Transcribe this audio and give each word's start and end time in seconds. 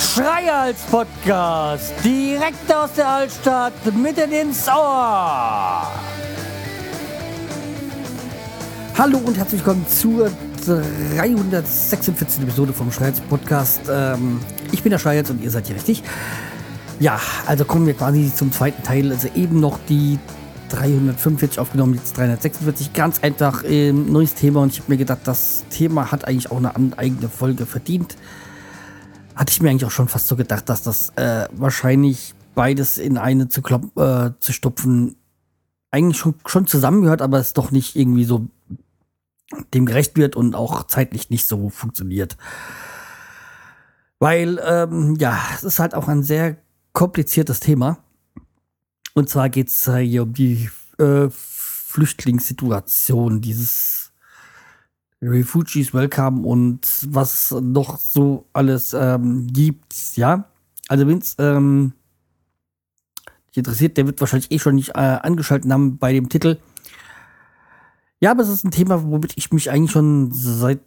Schreihals 0.00 0.80
Podcast, 0.90 1.92
direkt 2.02 2.74
aus 2.74 2.92
der 2.96 3.08
Altstadt, 3.08 3.72
mitten 3.94 4.32
ins 4.32 4.66
Ohr. 4.68 5.92
Hallo 8.98 9.18
und 9.24 9.36
herzlich 9.36 9.64
willkommen 9.64 9.86
zur 9.88 10.30
346. 10.64 12.42
Episode 12.42 12.72
vom 12.72 12.90
Schreihals 12.90 13.20
Podcast. 13.20 13.82
Ähm, 13.88 14.40
ich 14.72 14.82
bin 14.82 14.90
der 14.90 14.98
Schreihals 14.98 15.30
und 15.30 15.42
ihr 15.42 15.50
seid 15.50 15.66
hier 15.66 15.76
richtig. 15.76 16.02
Ja, 16.98 17.20
also 17.46 17.64
kommen 17.64 17.86
wir 17.86 17.94
quasi 17.94 18.32
zum 18.34 18.50
zweiten 18.50 18.82
Teil. 18.82 19.12
Also 19.12 19.28
eben 19.34 19.60
noch 19.60 19.78
die 19.88 20.18
345 20.74 21.58
aufgenommen, 21.58 21.94
jetzt 21.94 22.16
346. 22.16 22.92
Ganz 22.92 23.22
einfach 23.22 23.62
äh, 23.64 23.92
neues 23.92 24.34
Thema 24.34 24.60
und 24.60 24.72
ich 24.72 24.80
habe 24.80 24.92
mir 24.92 24.98
gedacht, 24.98 25.20
das 25.24 25.64
Thema 25.70 26.10
hat 26.10 26.26
eigentlich 26.26 26.50
auch 26.50 26.58
eine 26.58 26.74
eigene 26.98 27.28
Folge 27.28 27.66
verdient. 27.66 28.16
Hatte 29.36 29.52
ich 29.52 29.62
mir 29.62 29.70
eigentlich 29.70 29.84
auch 29.84 29.90
schon 29.90 30.08
fast 30.08 30.28
so 30.28 30.36
gedacht, 30.36 30.68
dass 30.68 30.82
das 30.82 31.10
äh, 31.16 31.48
wahrscheinlich 31.52 32.34
beides 32.54 32.98
in 32.98 33.18
eine 33.18 33.48
zu, 33.48 33.60
äh, 33.60 34.30
zu 34.40 34.52
stopfen 34.52 35.16
eigentlich 35.90 36.18
schon, 36.18 36.34
schon 36.46 36.66
zusammengehört, 36.66 37.22
aber 37.22 37.38
es 37.38 37.52
doch 37.52 37.70
nicht 37.70 37.94
irgendwie 37.94 38.24
so 38.24 38.48
dem 39.72 39.86
gerecht 39.86 40.16
wird 40.16 40.34
und 40.34 40.56
auch 40.56 40.86
zeitlich 40.88 41.30
nicht 41.30 41.46
so 41.46 41.70
funktioniert. 41.70 42.36
Weil, 44.18 44.60
ähm, 44.64 45.16
ja, 45.16 45.38
es 45.54 45.62
ist 45.62 45.78
halt 45.78 45.94
auch 45.94 46.08
ein 46.08 46.22
sehr 46.22 46.56
kompliziertes 46.92 47.60
Thema. 47.60 47.98
Und 49.14 49.28
zwar 49.28 49.48
geht 49.48 49.68
es 49.68 49.88
hier 49.88 50.24
um 50.24 50.34
die 50.34 50.68
äh, 50.98 51.28
Flüchtlingssituation, 51.30 53.40
dieses 53.40 54.12
Refugees 55.22 55.94
Welcome 55.94 56.46
und 56.46 56.80
was 57.08 57.52
noch 57.52 57.98
so 57.98 58.46
alles 58.52 58.92
ähm, 58.92 59.46
gibt, 59.46 60.16
ja. 60.16 60.50
Also 60.88 61.06
wenn 61.06 61.18
es 61.18 61.36
ähm, 61.38 61.92
interessiert, 63.54 63.96
der 63.96 64.06
wird 64.06 64.20
wahrscheinlich 64.20 64.50
eh 64.50 64.58
schon 64.58 64.74
nicht 64.74 64.90
äh, 64.90 65.18
angeschaltet 65.22 65.70
haben 65.70 65.98
bei 65.98 66.12
dem 66.12 66.28
Titel. 66.28 66.58
Ja, 68.20 68.32
aber 68.32 68.42
es 68.42 68.48
ist 68.48 68.64
ein 68.64 68.70
Thema, 68.70 69.02
womit 69.04 69.34
ich 69.36 69.52
mich 69.52 69.70
eigentlich 69.70 69.92
schon 69.92 70.32
seit, 70.32 70.80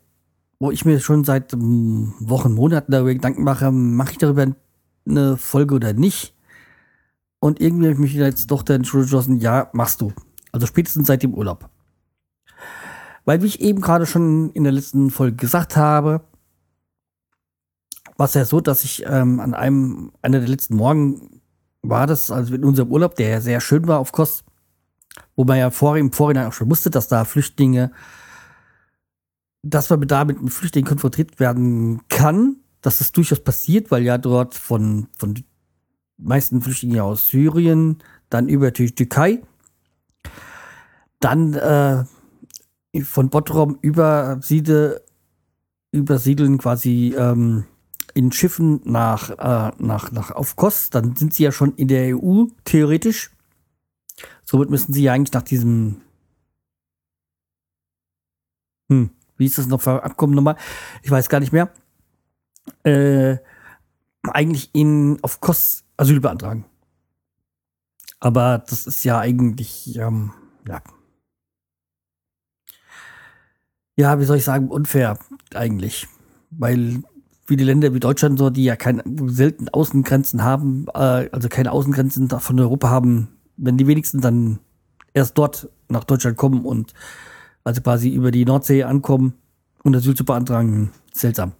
wo 0.60 0.72
ich 0.72 0.86
mir 0.86 1.00
schon 1.00 1.24
seit 1.24 1.54
ähm, 1.54 2.14
Wochen, 2.20 2.54
Monaten 2.54 2.92
darüber 2.92 3.14
Gedanken 3.14 3.44
mache, 3.44 3.72
mache 3.72 4.12
ich 4.12 4.18
darüber 4.18 4.48
eine 5.08 5.38
Folge 5.38 5.76
oder 5.76 5.94
nicht? 5.94 6.34
Und 7.40 7.62
irgendwie 7.62 7.86
habe 7.86 7.94
ich 7.94 8.00
mich 8.00 8.14
jetzt 8.14 8.50
doch 8.52 8.64
dann 8.64 8.78
entschlossen, 8.78 9.38
ja, 9.38 9.70
machst 9.74 10.02
du. 10.02 10.12
Also 10.52 10.66
spätestens 10.66 11.08
seit 11.08 11.24
dem 11.24 11.34
Urlaub. 11.34 11.70
Weil, 13.26 13.42
wie 13.42 13.48
ich 13.48 13.62
eben 13.62 13.82
gerade 13.82 14.06
schon 14.06 14.52
in 14.52 14.64
der 14.64 14.74
letzten 14.74 15.12
Folge 15.12 15.36
gesagt 15.36 15.76
habe, 15.76 16.22
war 18.16 18.26
es 18.26 18.34
ja 18.34 18.46
so, 18.46 18.62
dass 18.62 18.84
ich 18.84 19.06
ähm, 19.06 19.40
an 19.40 19.54
einem, 19.54 20.12
einer 20.22 20.40
der 20.40 20.48
letzten 20.48 20.76
Morgen 20.76 21.42
war 21.82 22.08
das, 22.08 22.32
also 22.32 22.56
in 22.56 22.64
unserem 22.64 22.92
Urlaub, 22.92 23.16
der 23.16 23.30
ja 23.30 23.42
sehr 23.42 23.62
schön 23.62 23.88
war 23.88 24.00
auf 24.00 24.12
Kost, 24.12 24.44
wo 25.36 25.44
man 25.44 25.58
ja 25.58 25.70
vor, 25.70 25.98
im 25.98 26.12
Vorhinein 26.12 26.48
auch 26.48 26.54
schon 26.54 26.70
wusste, 26.70 26.90
dass 26.90 27.08
da 27.08 27.26
Flüchtlinge, 27.26 27.92
dass 29.62 29.90
man 29.90 30.08
da 30.08 30.26
mit 30.26 30.38
Flüchtlingen 30.52 30.88
konfrontiert 30.88 31.40
werden 31.40 32.02
kann, 32.10 32.58
dass 32.82 33.00
das 33.00 33.12
durchaus 33.12 33.40
passiert, 33.40 33.92
weil 33.92 34.04
ja 34.04 34.18
dort 34.18 34.56
von, 34.56 35.08
von 35.18 35.36
meisten 36.18 36.62
Flüchtlinge 36.62 37.04
aus 37.04 37.28
Syrien, 37.28 38.00
dann 38.30 38.50
über 38.50 38.72
die 38.72 38.92
Türkei, 38.92 39.42
dann 41.20 41.54
äh, 41.54 42.04
von 43.04 43.30
Bottrom 43.30 43.78
übersiede, 43.82 45.04
übersiedeln 45.92 46.58
quasi 46.58 47.16
ähm, 47.18 47.66
in 48.14 48.32
Schiffen 48.32 48.82
nach, 48.84 49.30
äh, 49.30 49.72
nach, 49.78 50.12
nach 50.12 50.32
auf 50.32 50.56
Kos, 50.56 50.90
dann 50.90 51.16
sind 51.16 51.34
sie 51.34 51.44
ja 51.44 51.52
schon 51.52 51.76
in 51.76 51.88
der 51.88 52.18
EU, 52.18 52.46
theoretisch. 52.66 53.32
Somit 54.44 54.70
müssen 54.70 54.94
sie 54.94 55.04
ja 55.04 55.14
eigentlich 55.14 55.34
nach 55.34 55.44
diesem 55.44 56.02
hm, 58.90 59.12
wie 59.38 59.46
ist 59.46 59.58
das 59.58 59.68
noch 59.68 59.82
für 59.82 60.04
Abkommen 60.04 60.34
nochmal? 60.34 60.56
Ich 61.04 61.12
weiß 61.12 61.30
gar 61.30 61.40
nicht 61.40 61.52
mehr. 61.52 61.70
Äh, 62.84 63.38
eigentlich 64.24 64.70
in 64.74 65.20
auf 65.22 65.40
Kos 65.40 65.84
Asyl 65.98 66.20
beantragen. 66.20 66.66
Aber 68.20 68.64
das 68.68 68.88
ist 68.88 69.04
ja 69.04 69.20
eigentlich, 69.20 69.96
ähm, 69.98 70.32
ja, 70.68 70.82
ja, 73.98 74.20
wie 74.20 74.26
soll 74.26 74.38
ich 74.38 74.44
sagen, 74.44 74.70
unfair 74.70 75.18
eigentlich. 75.54 76.08
Weil 76.52 77.02
viele 77.46 77.66
Länder 77.66 77.94
wie 77.94 78.00
Deutschland 78.00 78.38
so, 78.38 78.50
die 78.50 78.64
ja 78.64 78.76
keine 78.76 79.04
selten 79.26 79.70
Außengrenzen 79.70 80.44
haben, 80.44 80.86
äh, 80.94 81.30
also 81.32 81.50
keine 81.50 81.72
Außengrenzen 81.72 82.30
von 82.30 82.60
Europa 82.60 82.90
haben, 82.90 83.30
wenn 83.58 83.78
die 83.78 83.88
wenigsten 83.88 84.22
dann 84.22 84.60
erst 85.14 85.38
dort 85.38 85.70
nach 85.90 86.04
Deutschland 86.04 86.38
kommen 86.38 86.64
und 86.64 86.94
also 87.64 87.82
quasi 87.82 88.10
über 88.10 88.32
die 88.32 88.46
Nordsee 88.46 88.84
ankommen 88.84 89.34
und 89.84 89.96
Asyl 89.96 90.16
zu 90.16 90.26
beantragen, 90.26 90.92
seltsam. 91.12 91.54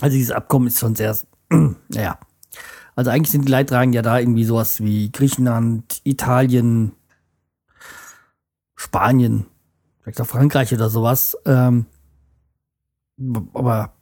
Also 0.00 0.14
dieses 0.14 0.30
Abkommen 0.32 0.68
ist 0.68 0.78
schon 0.78 0.94
sehr, 0.94 1.16
naja. 1.88 2.18
Also 2.98 3.12
eigentlich 3.12 3.30
sind 3.30 3.44
die 3.44 3.52
Leidtragenden 3.52 3.92
ja 3.92 4.02
da 4.02 4.18
irgendwie 4.18 4.42
sowas 4.42 4.80
wie 4.80 5.12
Griechenland, 5.12 6.00
Italien, 6.02 6.96
Spanien, 8.74 9.46
vielleicht 10.00 10.20
auch 10.20 10.26
Frankreich 10.26 10.74
oder 10.74 10.90
sowas. 10.90 11.38
Ähm, 11.44 11.86
aber 13.54 13.92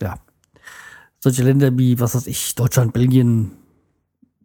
ja, 0.00 0.18
solche 1.20 1.44
Länder 1.44 1.78
wie, 1.78 2.00
was 2.00 2.16
weiß 2.16 2.26
ich, 2.26 2.56
Deutschland, 2.56 2.92
Belgien, 2.92 3.52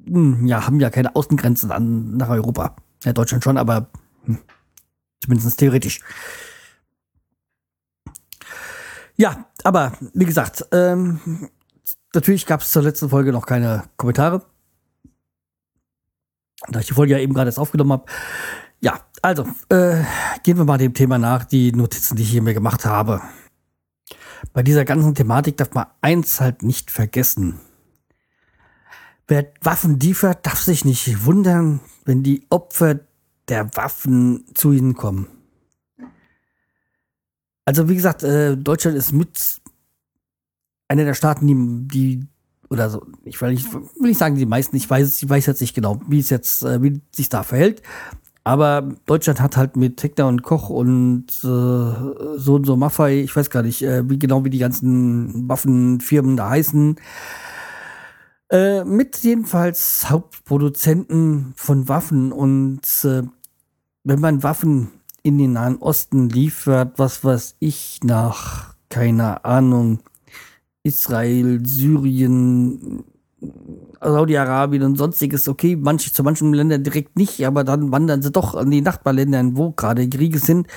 hm, 0.05 0.45
ja, 0.45 0.67
haben 0.67 0.79
ja 0.79 0.91
keine 0.91 1.15
Außengrenzen 1.15 1.71
an, 1.71 2.15
nach 2.15 2.29
Europa. 2.29 2.75
Ja, 3.03 3.13
Deutschland 3.13 3.43
schon, 3.43 3.57
aber 3.57 3.89
hm, 4.25 4.37
zumindest 5.23 5.57
theoretisch. 5.57 6.01
Ja, 9.17 9.47
aber 9.63 9.93
wie 10.13 10.25
gesagt, 10.25 10.63
ähm, 10.73 11.49
natürlich 12.13 12.45
gab 12.45 12.61
es 12.61 12.71
zur 12.71 12.83
letzten 12.83 13.09
Folge 13.09 13.31
noch 13.31 13.45
keine 13.45 13.83
Kommentare. 13.97 14.45
Da 16.67 16.79
ich 16.79 16.87
die 16.87 16.93
Folge 16.93 17.13
ja 17.13 17.19
eben 17.19 17.33
gerade 17.33 17.49
erst 17.49 17.59
aufgenommen 17.59 17.93
habe. 17.93 18.05
Ja, 18.81 18.99
also, 19.21 19.43
äh, 19.69 20.03
gehen 20.43 20.57
wir 20.57 20.65
mal 20.65 20.77
dem 20.77 20.93
Thema 20.93 21.17
nach, 21.17 21.45
die 21.45 21.71
Notizen, 21.71 22.15
die 22.15 22.23
ich 22.23 22.31
hier 22.31 22.41
mir 22.41 22.53
gemacht 22.53 22.85
habe. 22.85 23.21
Bei 24.53 24.63
dieser 24.63 24.85
ganzen 24.85 25.15
Thematik 25.15 25.57
darf 25.57 25.73
man 25.73 25.87
eins 26.01 26.39
halt 26.39 26.63
nicht 26.63 26.91
vergessen. 26.91 27.59
Wer 29.27 29.51
Waffen 29.61 29.99
liefert, 29.99 30.45
darf 30.45 30.59
sich 30.59 30.85
nicht 30.85 31.25
wundern, 31.25 31.81
wenn 32.05 32.23
die 32.23 32.45
Opfer 32.49 32.99
der 33.47 33.75
Waffen 33.75 34.45
zu 34.53 34.71
ihnen 34.71 34.95
kommen. 34.95 35.27
Also 37.65 37.87
wie 37.89 37.95
gesagt, 37.95 38.23
äh, 38.23 38.57
Deutschland 38.57 38.97
ist 38.97 39.11
mit 39.11 39.61
einer 40.89 41.05
der 41.05 41.13
Staaten, 41.13 41.47
die, 41.47 41.87
die 41.87 42.27
oder 42.69 42.89
so, 42.89 43.05
ich 43.23 43.41
will 43.41 43.51
nicht, 43.51 43.71
will 43.73 44.09
nicht 44.09 44.17
sagen 44.17 44.35
die 44.35 44.45
meisten, 44.45 44.75
ich 44.75 44.89
weiß, 44.89 45.21
ich 45.21 45.29
weiß 45.29 45.45
jetzt 45.45 45.61
nicht 45.61 45.73
genau, 45.73 46.01
wie 46.07 46.19
es 46.19 46.29
jetzt, 46.29 46.63
äh, 46.63 46.83
wie 46.83 47.01
sich 47.11 47.29
da 47.29 47.43
verhält. 47.43 47.81
Aber 48.43 48.95
Deutschland 49.05 49.41
hat 49.41 49.57
halt 49.57 49.75
mit 49.75 50.01
Hector 50.01 50.27
und 50.27 50.43
Koch 50.43 50.69
und 50.69 51.27
äh, 51.43 52.37
so 52.37 52.55
und 52.55 52.65
so 52.65 52.75
Maffei, 52.75 53.19
ich 53.19 53.35
weiß 53.35 53.49
gar 53.49 53.63
nicht, 53.63 53.81
äh, 53.83 54.09
wie 54.09 54.19
genau 54.19 54.43
wie 54.45 54.49
die 54.49 54.59
ganzen 54.59 55.47
Waffenfirmen 55.47 56.37
da 56.37 56.49
heißen, 56.49 56.95
äh, 58.49 58.83
mit 58.85 59.17
jedenfalls 59.19 60.09
Hauptproduzenten 60.09 61.53
von 61.55 61.87
Waffen. 61.87 62.31
Und 62.31 62.81
äh, 63.03 63.23
wenn 64.03 64.19
man 64.19 64.41
Waffen 64.41 64.89
in 65.21 65.37
den 65.37 65.53
Nahen 65.53 65.77
Osten 65.77 66.29
liefert, 66.29 66.97
was 66.97 67.23
weiß 67.23 67.55
ich, 67.59 67.99
nach, 68.03 68.73
keine 68.89 69.45
Ahnung, 69.45 69.99
Israel, 70.83 71.65
Syrien, 71.65 73.03
Saudi-Arabien 74.01 74.83
und 74.83 74.97
sonstiges, 74.97 75.47
okay, 75.47 75.75
manche, 75.75 76.11
zu 76.11 76.23
manchen 76.23 76.53
Ländern 76.53 76.83
direkt 76.83 77.17
nicht, 77.17 77.45
aber 77.45 77.63
dann 77.63 77.91
wandern 77.91 78.21
sie 78.21 78.31
doch 78.31 78.55
an 78.55 78.71
die 78.71 78.81
Nachbarländer, 78.81 79.43
wo 79.53 79.71
gerade 79.71 80.07
Kriege 80.07 80.39
sind. 80.39 80.67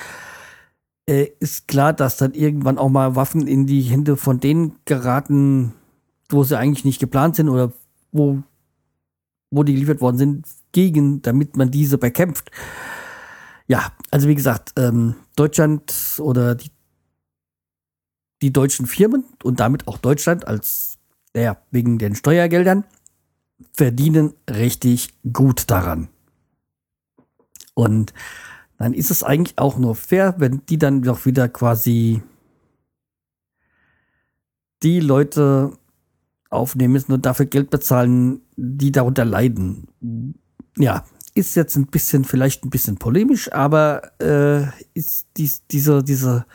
Äh, 1.05 1.27
ist 1.39 1.67
klar, 1.67 1.93
dass 1.93 2.17
dann 2.17 2.33
irgendwann 2.33 2.77
auch 2.77 2.89
mal 2.89 3.15
Waffen 3.15 3.47
in 3.47 3.65
die 3.65 3.81
Hände 3.81 4.15
von 4.15 4.39
denen 4.39 4.75
geraten, 4.85 5.73
wo 6.29 6.43
sie 6.43 6.57
eigentlich 6.57 6.85
nicht 6.85 6.99
geplant 6.99 7.35
sind 7.35 7.49
oder 7.49 7.73
wo, 8.11 8.41
wo 9.51 9.63
die 9.63 9.73
geliefert 9.73 10.01
worden 10.01 10.17
sind, 10.17 10.47
gegen, 10.71 11.21
damit 11.21 11.57
man 11.57 11.71
diese 11.71 11.97
bekämpft. 11.97 12.51
Ja, 13.67 13.91
also 14.11 14.27
wie 14.27 14.35
gesagt, 14.35 14.73
ähm, 14.77 15.15
Deutschland 15.35 15.93
oder 16.19 16.55
die, 16.55 16.69
die 18.43 18.51
deutschen 18.51 18.85
Firmen 18.85 19.23
und 19.41 19.61
damit 19.61 19.87
auch 19.87 19.97
Deutschland 19.97 20.45
als, 20.47 20.99
ja, 21.35 21.57
wegen 21.71 21.97
den 21.97 22.13
Steuergeldern 22.13 22.83
verdienen 23.71 24.33
richtig 24.49 25.13
gut 25.31 25.71
daran. 25.71 26.09
Und 27.73 28.13
dann 28.77 28.93
ist 28.93 29.11
es 29.11 29.23
eigentlich 29.23 29.57
auch 29.57 29.77
nur 29.77 29.95
fair, 29.95 30.35
wenn 30.39 30.61
die 30.67 30.77
dann 30.77 31.03
doch 31.03 31.25
wieder 31.25 31.47
quasi 31.47 32.21
die 34.83 34.99
Leute 34.99 35.71
aufnehmen 36.49 36.91
müssen 36.93 37.13
und 37.13 37.25
dafür 37.25 37.45
Geld 37.45 37.69
bezahlen, 37.69 38.41
die 38.57 38.91
darunter 38.91 39.23
leiden. 39.23 39.87
Ja, 40.77 41.05
ist 41.33 41.55
jetzt 41.55 41.77
ein 41.77 41.87
bisschen, 41.87 42.25
vielleicht 42.25 42.65
ein 42.65 42.69
bisschen 42.69 42.97
polemisch, 42.97 43.51
aber 43.53 44.11
äh, 44.21 44.65
ist 44.93 45.27
dies, 45.37 45.65
diese, 45.71 46.03
diese 46.03 46.45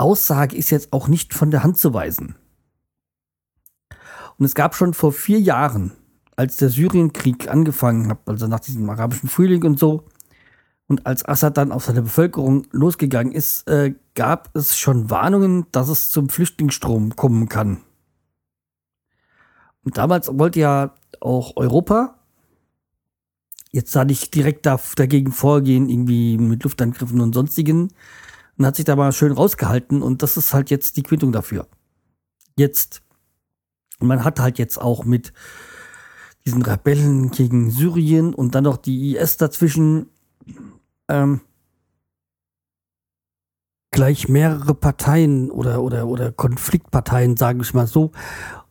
Aussage 0.00 0.56
ist 0.56 0.70
jetzt 0.70 0.92
auch 0.92 1.08
nicht 1.08 1.34
von 1.34 1.50
der 1.50 1.62
Hand 1.62 1.78
zu 1.78 1.94
weisen. 1.94 2.34
Und 4.38 4.46
es 4.46 4.54
gab 4.54 4.74
schon 4.74 4.94
vor 4.94 5.12
vier 5.12 5.38
Jahren, 5.38 5.92
als 6.34 6.56
der 6.56 6.70
Syrienkrieg 6.70 7.48
angefangen 7.48 8.08
hat, 8.08 8.20
also 8.26 8.46
nach 8.46 8.60
diesem 8.60 8.88
arabischen 8.88 9.28
Frühling 9.28 9.64
und 9.64 9.78
so, 9.78 10.06
und 10.90 11.06
als 11.06 11.24
Assad 11.24 11.56
dann 11.56 11.70
auf 11.70 11.84
seine 11.84 12.02
Bevölkerung 12.02 12.66
losgegangen 12.72 13.32
ist, 13.32 13.68
äh, 13.68 13.94
gab 14.16 14.50
es 14.56 14.76
schon 14.76 15.08
Warnungen, 15.08 15.66
dass 15.70 15.88
es 15.88 16.10
zum 16.10 16.28
Flüchtlingsstrom 16.28 17.14
kommen 17.14 17.48
kann. 17.48 17.82
Und 19.84 19.98
damals 19.98 20.36
wollte 20.36 20.58
ja 20.58 20.94
auch 21.20 21.56
Europa 21.56 22.18
jetzt 23.70 23.94
da 23.94 24.04
nicht 24.04 24.34
direkt 24.34 24.66
da, 24.66 24.80
dagegen 24.96 25.30
vorgehen, 25.30 25.88
irgendwie 25.88 26.38
mit 26.38 26.64
Luftangriffen 26.64 27.20
und 27.20 27.34
sonstigen. 27.34 27.92
Und 28.60 28.66
hat 28.66 28.76
sich 28.76 28.84
da 28.84 28.94
mal 28.94 29.10
schön 29.12 29.32
rausgehalten 29.32 30.02
und 30.02 30.22
das 30.22 30.36
ist 30.36 30.52
halt 30.52 30.68
jetzt 30.68 30.98
die 30.98 31.02
Quittung 31.02 31.32
dafür. 31.32 31.66
Jetzt. 32.58 33.00
Man 34.00 34.22
hat 34.22 34.38
halt 34.38 34.58
jetzt 34.58 34.78
auch 34.78 35.06
mit 35.06 35.32
diesen 36.44 36.60
Rebellen 36.60 37.30
gegen 37.30 37.70
Syrien 37.70 38.34
und 38.34 38.54
dann 38.54 38.64
noch 38.64 38.76
die 38.76 39.16
IS 39.16 39.38
dazwischen 39.38 40.10
ähm, 41.08 41.40
gleich 43.92 44.28
mehrere 44.28 44.74
Parteien 44.74 45.50
oder, 45.50 45.82
oder, 45.82 46.06
oder 46.06 46.30
Konfliktparteien, 46.30 47.38
sage 47.38 47.62
ich 47.62 47.72
mal 47.72 47.86
so. 47.86 48.12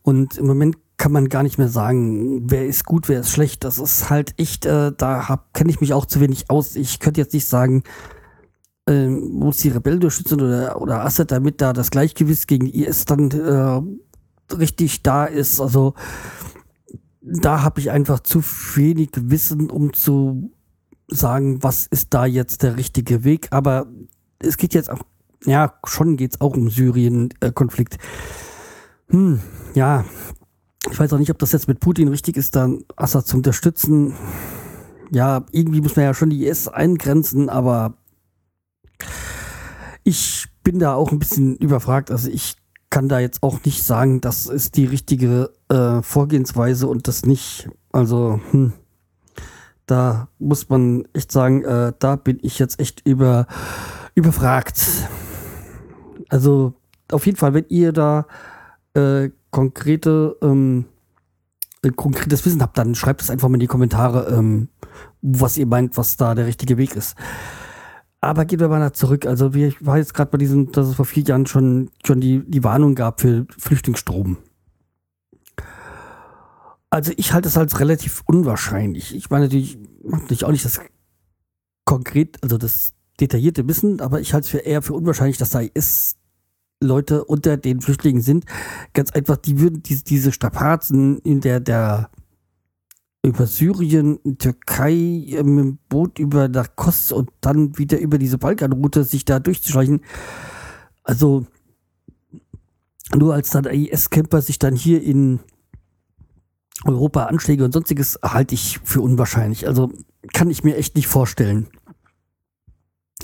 Und 0.03 0.37
im 0.37 0.45
Moment 0.45 0.77
kann 0.97 1.11
man 1.11 1.29
gar 1.29 1.41
nicht 1.41 1.57
mehr 1.57 1.67
sagen, 1.67 2.47
wer 2.47 2.67
ist 2.67 2.85
gut, 2.85 3.09
wer 3.09 3.21
ist 3.21 3.31
schlecht. 3.31 3.63
Das 3.63 3.79
ist 3.79 4.11
halt 4.11 4.35
echt, 4.37 4.67
äh, 4.67 4.91
da 4.95 5.47
kenne 5.53 5.71
ich 5.71 5.81
mich 5.81 5.93
auch 5.93 6.05
zu 6.05 6.19
wenig 6.19 6.51
aus. 6.51 6.75
Ich 6.75 6.99
könnte 6.99 7.21
jetzt 7.21 7.33
nicht 7.33 7.47
sagen, 7.47 7.81
äh, 8.89 9.07
muss 9.07 9.57
die 9.57 9.69
Rebellen 9.69 9.97
unterstützen 9.97 10.41
oder, 10.41 10.81
oder 10.81 11.05
Assad, 11.05 11.31
damit 11.31 11.61
da 11.61 11.73
das 11.73 11.91
Gleichgewicht 11.91 12.47
gegen 12.47 12.65
IS 12.65 13.05
dann 13.05 13.29
äh, 13.31 14.55
richtig 14.55 15.03
da 15.03 15.25
ist. 15.25 15.61
Also 15.61 15.93
da 17.21 17.61
habe 17.61 17.79
ich 17.79 17.91
einfach 17.91 18.19
zu 18.21 18.41
wenig 18.75 19.11
Wissen, 19.15 19.69
um 19.69 19.93
zu 19.93 20.51
sagen, 21.07 21.61
was 21.61 21.85
ist 21.85 22.13
da 22.13 22.25
jetzt 22.25 22.63
der 22.63 22.77
richtige 22.77 23.23
Weg. 23.23 23.47
Aber 23.51 23.87
es 24.39 24.57
geht 24.57 24.73
jetzt 24.73 24.89
auch, 24.89 25.01
ja, 25.45 25.75
schon 25.85 26.17
geht 26.17 26.33
es 26.33 26.41
auch 26.41 26.55
um 26.55 26.69
Syrien-Konflikt. 26.69 27.97
Hm, 29.09 29.39
ja, 29.75 30.03
ich 30.89 30.99
weiß 30.99 31.13
auch 31.13 31.19
nicht, 31.19 31.31
ob 31.31 31.37
das 31.37 31.51
jetzt 31.51 31.67
mit 31.67 31.79
Putin 31.79 32.07
richtig 32.07 32.37
ist, 32.37 32.55
dann 32.55 32.85
Assad 32.95 33.27
zu 33.27 33.37
unterstützen. 33.37 34.15
Ja, 35.11 35.45
irgendwie 35.51 35.81
muss 35.81 35.95
man 35.95 36.05
ja 36.05 36.13
schon 36.15 36.31
die 36.31 36.47
IS 36.47 36.67
eingrenzen, 36.67 37.49
aber 37.49 37.98
ich 40.03 40.47
bin 40.63 40.79
da 40.79 40.93
auch 40.93 41.11
ein 41.11 41.19
bisschen 41.19 41.55
überfragt. 41.57 42.11
Also 42.11 42.29
ich 42.29 42.55
kann 42.89 43.07
da 43.07 43.19
jetzt 43.19 43.43
auch 43.43 43.63
nicht 43.65 43.83
sagen, 43.83 44.21
das 44.21 44.47
ist 44.47 44.75
die 44.75 44.85
richtige 44.85 45.51
äh, 45.69 46.01
Vorgehensweise 46.01 46.87
und 46.87 47.07
das 47.07 47.25
nicht. 47.25 47.69
Also, 47.91 48.39
hm, 48.51 48.73
da 49.85 50.27
muss 50.39 50.69
man 50.69 51.07
echt 51.13 51.31
sagen, 51.31 51.63
äh, 51.63 51.93
da 51.99 52.15
bin 52.15 52.39
ich 52.41 52.59
jetzt 52.59 52.79
echt 52.79 53.05
über, 53.05 53.47
überfragt. 54.15 55.07
Also, 56.29 56.73
auf 57.11 57.25
jeden 57.25 57.37
Fall, 57.37 57.53
wenn 57.53 57.65
ihr 57.69 57.91
da 57.91 58.25
äh, 58.93 59.29
konkrete, 59.51 60.37
ähm, 60.41 60.85
äh, 61.83 61.89
konkretes 61.89 62.45
Wissen 62.45 62.61
habt, 62.61 62.77
dann 62.77 62.95
schreibt 62.95 63.21
es 63.21 63.29
einfach 63.29 63.49
mal 63.49 63.55
in 63.55 63.61
die 63.61 63.67
Kommentare, 63.67 64.35
ähm, 64.35 64.69
was 65.21 65.57
ihr 65.57 65.65
meint, 65.65 65.97
was 65.97 66.17
da 66.17 66.35
der 66.35 66.45
richtige 66.45 66.77
Weg 66.77 66.95
ist. 66.95 67.15
Aber 68.21 68.45
gehen 68.45 68.59
wir 68.59 68.67
mal 68.67 68.91
zurück. 68.93 69.25
Also 69.25 69.53
ich 69.53 69.85
war 69.85 69.97
jetzt 69.97 70.13
gerade 70.13 70.31
bei 70.31 70.37
diesem, 70.37 70.71
dass 70.71 70.87
es 70.87 70.95
vor 70.95 71.05
vier 71.05 71.23
Jahren 71.23 71.45
schon, 71.45 71.89
schon 72.05 72.19
die, 72.19 72.43
die 72.45 72.63
Warnung 72.63 72.95
gab 72.95 73.21
für 73.21 73.45
Flüchtlingsstrom. 73.57 74.37
Also 76.89 77.13
ich 77.15 77.33
halte 77.33 77.47
es 77.47 77.57
als 77.57 77.79
relativ 77.79 78.23
unwahrscheinlich. 78.25 79.15
Ich 79.15 79.29
meine 79.29 79.45
natürlich, 79.45 79.77
natürlich 80.03 80.43
auch 80.43 80.51
nicht 80.51 80.65
das 80.65 80.81
konkret, 81.85 82.37
also 82.43 82.57
das 82.57 82.93
detaillierte 83.19 83.67
Wissen, 83.67 84.01
aber 84.01 84.19
ich 84.19 84.33
halte 84.33 84.45
es 84.45 84.51
für 84.51 84.59
eher 84.59 84.81
für 84.81 84.93
unwahrscheinlich, 84.93 85.37
dass 85.37 85.51
da 85.51 85.59
ist 85.59 86.17
Leute 86.81 87.25
unter 87.25 87.57
den 87.57 87.81
Flüchtlingen 87.81 88.21
sind. 88.21 88.45
Ganz 88.93 89.11
einfach, 89.11 89.37
die 89.37 89.59
würden 89.59 89.83
diese, 89.83 90.03
diese 90.03 90.31
Strapazen 90.31 91.19
in 91.19 91.41
der, 91.41 91.59
der 91.59 92.09
über 93.21 93.47
Syrien, 93.47 94.19
Türkei 94.37 94.93
äh, 94.93 95.43
mit 95.43 95.65
dem 95.65 95.77
Boot 95.89 96.19
über 96.19 96.47
nach 96.47 96.75
Kos 96.75 97.11
und 97.11 97.29
dann 97.41 97.77
wieder 97.77 97.99
über 97.99 98.17
diese 98.17 98.37
Balkanroute 98.37 99.03
sich 99.03 99.25
da 99.25 99.39
durchzuschleichen. 99.39 100.01
Also 101.03 101.45
nur 103.15 103.33
als 103.33 103.49
dann 103.49 103.65
IS-Camper 103.65 104.41
sich 104.41 104.59
dann 104.59 104.75
hier 104.75 105.03
in 105.03 105.39
Europa 106.85 107.25
Anschläge 107.25 107.65
und 107.65 107.73
sonstiges 107.73 108.19
halte 108.23 108.55
ich 108.55 108.79
für 108.83 109.01
unwahrscheinlich. 109.01 109.67
Also 109.67 109.91
kann 110.33 110.49
ich 110.49 110.63
mir 110.63 110.77
echt 110.77 110.95
nicht 110.95 111.07
vorstellen. 111.07 111.67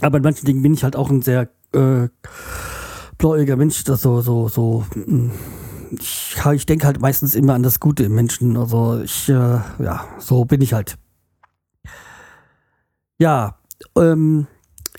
Aber 0.02 0.18
in 0.18 0.24
manchen 0.24 0.46
Dingen 0.46 0.62
bin 0.62 0.74
ich 0.74 0.84
halt 0.84 0.96
auch 0.98 1.10
ein 1.10 1.22
sehr 1.22 1.50
äh, 1.72 2.10
blauäugiger 3.18 3.56
Mensch, 3.56 3.84
das 3.86 4.02
so, 4.02 4.20
so, 4.22 4.50
so, 4.50 4.86
mm, 4.96 5.32
ich, 5.92 6.38
ich 6.54 6.66
denke 6.66 6.86
halt 6.86 7.00
meistens 7.00 7.36
immer 7.36 7.54
an 7.54 7.64
das 7.64 7.80
Gute 7.80 8.04
im 8.04 8.16
Menschen. 8.16 8.58
Also 8.58 9.02
ich, 9.02 9.30
äh, 9.30 9.34
ja, 9.34 10.08
so 10.20 10.46
bin 10.46 10.62
ich 10.62 10.74
halt. 10.74 10.98
Ja, 13.18 13.58
ähm, 13.98 14.48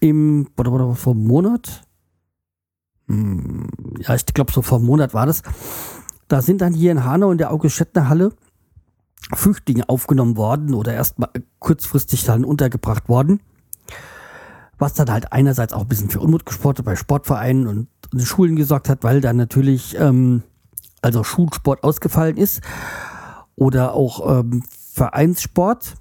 im, 0.01 0.49
oder, 0.57 0.73
oder 0.73 0.95
vor 0.95 1.15
einem 1.15 1.27
Monat, 1.27 1.83
hm, 3.09 3.69
ja, 4.01 4.15
ich 4.15 4.27
glaube 4.27 4.53
so 4.53 4.63
vor 4.63 4.79
einem 4.79 4.87
Monat 4.87 5.15
war 5.15 5.27
das, 5.27 5.43
da 6.29 6.43
sind 6.43 6.61
dann 6.61 6.73
hier 6.73 6.93
in 6.93 7.05
Hanau 7.05 7.31
in 7.31 7.39
der 7.39 7.53
August-Schettner-Halle 7.53 8.33
Flüchtlinge 9.35 9.89
aufgenommen 9.89 10.37
worden 10.37 10.75
oder 10.75 10.95
erstmal 10.95 11.31
kurzfristig 11.59 12.25
dann 12.25 12.45
untergebracht 12.45 13.09
worden 13.09 13.41
was 14.79 14.95
dann 14.95 15.11
halt 15.11 15.33
einerseits 15.33 15.73
auch 15.73 15.83
ein 15.83 15.89
bisschen 15.89 16.11
für 16.11 16.21
Unmut 16.21 16.45
gesportet 16.45 16.85
bei 16.85 16.97
Sportvereinen 16.97 17.67
und, 17.67 17.89
und 18.13 18.21
Schulen 18.21 18.57
gesorgt 18.57 18.89
hat, 18.89 19.03
weil 19.03 19.21
dann 19.21 19.37
natürlich 19.37 19.99
ähm, 19.99 20.43
also 21.03 21.25
Schulsport 21.25 21.85
ausgefallen 21.85 22.37
ist 22.37 22.61
oder 23.55 23.95
auch 23.95 24.41
ähm, 24.41 24.63
Vereinssport, 24.93 25.95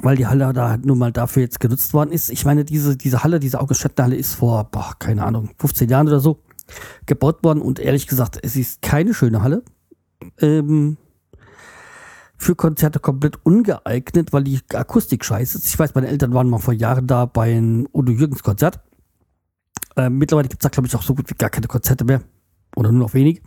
weil 0.00 0.16
die 0.16 0.26
Halle 0.26 0.52
da 0.52 0.76
nun 0.76 0.98
mal 0.98 1.12
dafür 1.12 1.42
jetzt 1.42 1.60
genutzt 1.60 1.94
worden 1.94 2.10
ist. 2.10 2.30
Ich 2.30 2.44
meine, 2.44 2.64
diese, 2.64 2.96
diese 2.96 3.22
Halle, 3.22 3.40
diese 3.40 3.60
August 3.60 3.88
Halle 3.98 4.16
ist 4.16 4.34
vor, 4.34 4.64
boah, 4.64 4.94
keine 4.98 5.24
Ahnung, 5.24 5.50
15 5.58 5.88
Jahren 5.88 6.08
oder 6.08 6.20
so 6.20 6.42
gebaut 7.06 7.44
worden 7.44 7.60
und 7.60 7.78
ehrlich 7.78 8.06
gesagt, 8.06 8.38
es 8.42 8.56
ist 8.56 8.82
keine 8.82 9.14
schöne 9.14 9.42
Halle. 9.42 9.62
Ähm, 10.38 10.96
für 12.42 12.56
Konzerte 12.56 12.98
komplett 12.98 13.38
ungeeignet, 13.44 14.32
weil 14.32 14.42
die 14.42 14.60
Akustik 14.72 15.24
scheiße 15.24 15.58
ist. 15.58 15.66
Ich 15.66 15.78
weiß, 15.78 15.94
meine 15.94 16.08
Eltern 16.08 16.34
waren 16.34 16.50
mal 16.50 16.58
vor 16.58 16.74
Jahren 16.74 17.06
da 17.06 17.24
bei 17.24 17.54
einem 17.54 17.88
Udo 17.92 18.12
Jürgens 18.12 18.42
Konzert. 18.42 18.80
Äh, 19.96 20.10
mittlerweile 20.10 20.48
gibt 20.48 20.62
es 20.62 20.64
da, 20.64 20.68
glaube 20.68 20.88
ich, 20.88 20.96
auch 20.96 21.02
so 21.02 21.14
gut 21.14 21.30
wie 21.30 21.34
gar 21.34 21.50
keine 21.50 21.68
Konzerte 21.68 22.04
mehr. 22.04 22.22
Oder 22.74 22.90
nur 22.90 23.06
noch 23.06 23.14
wenig. 23.14 23.42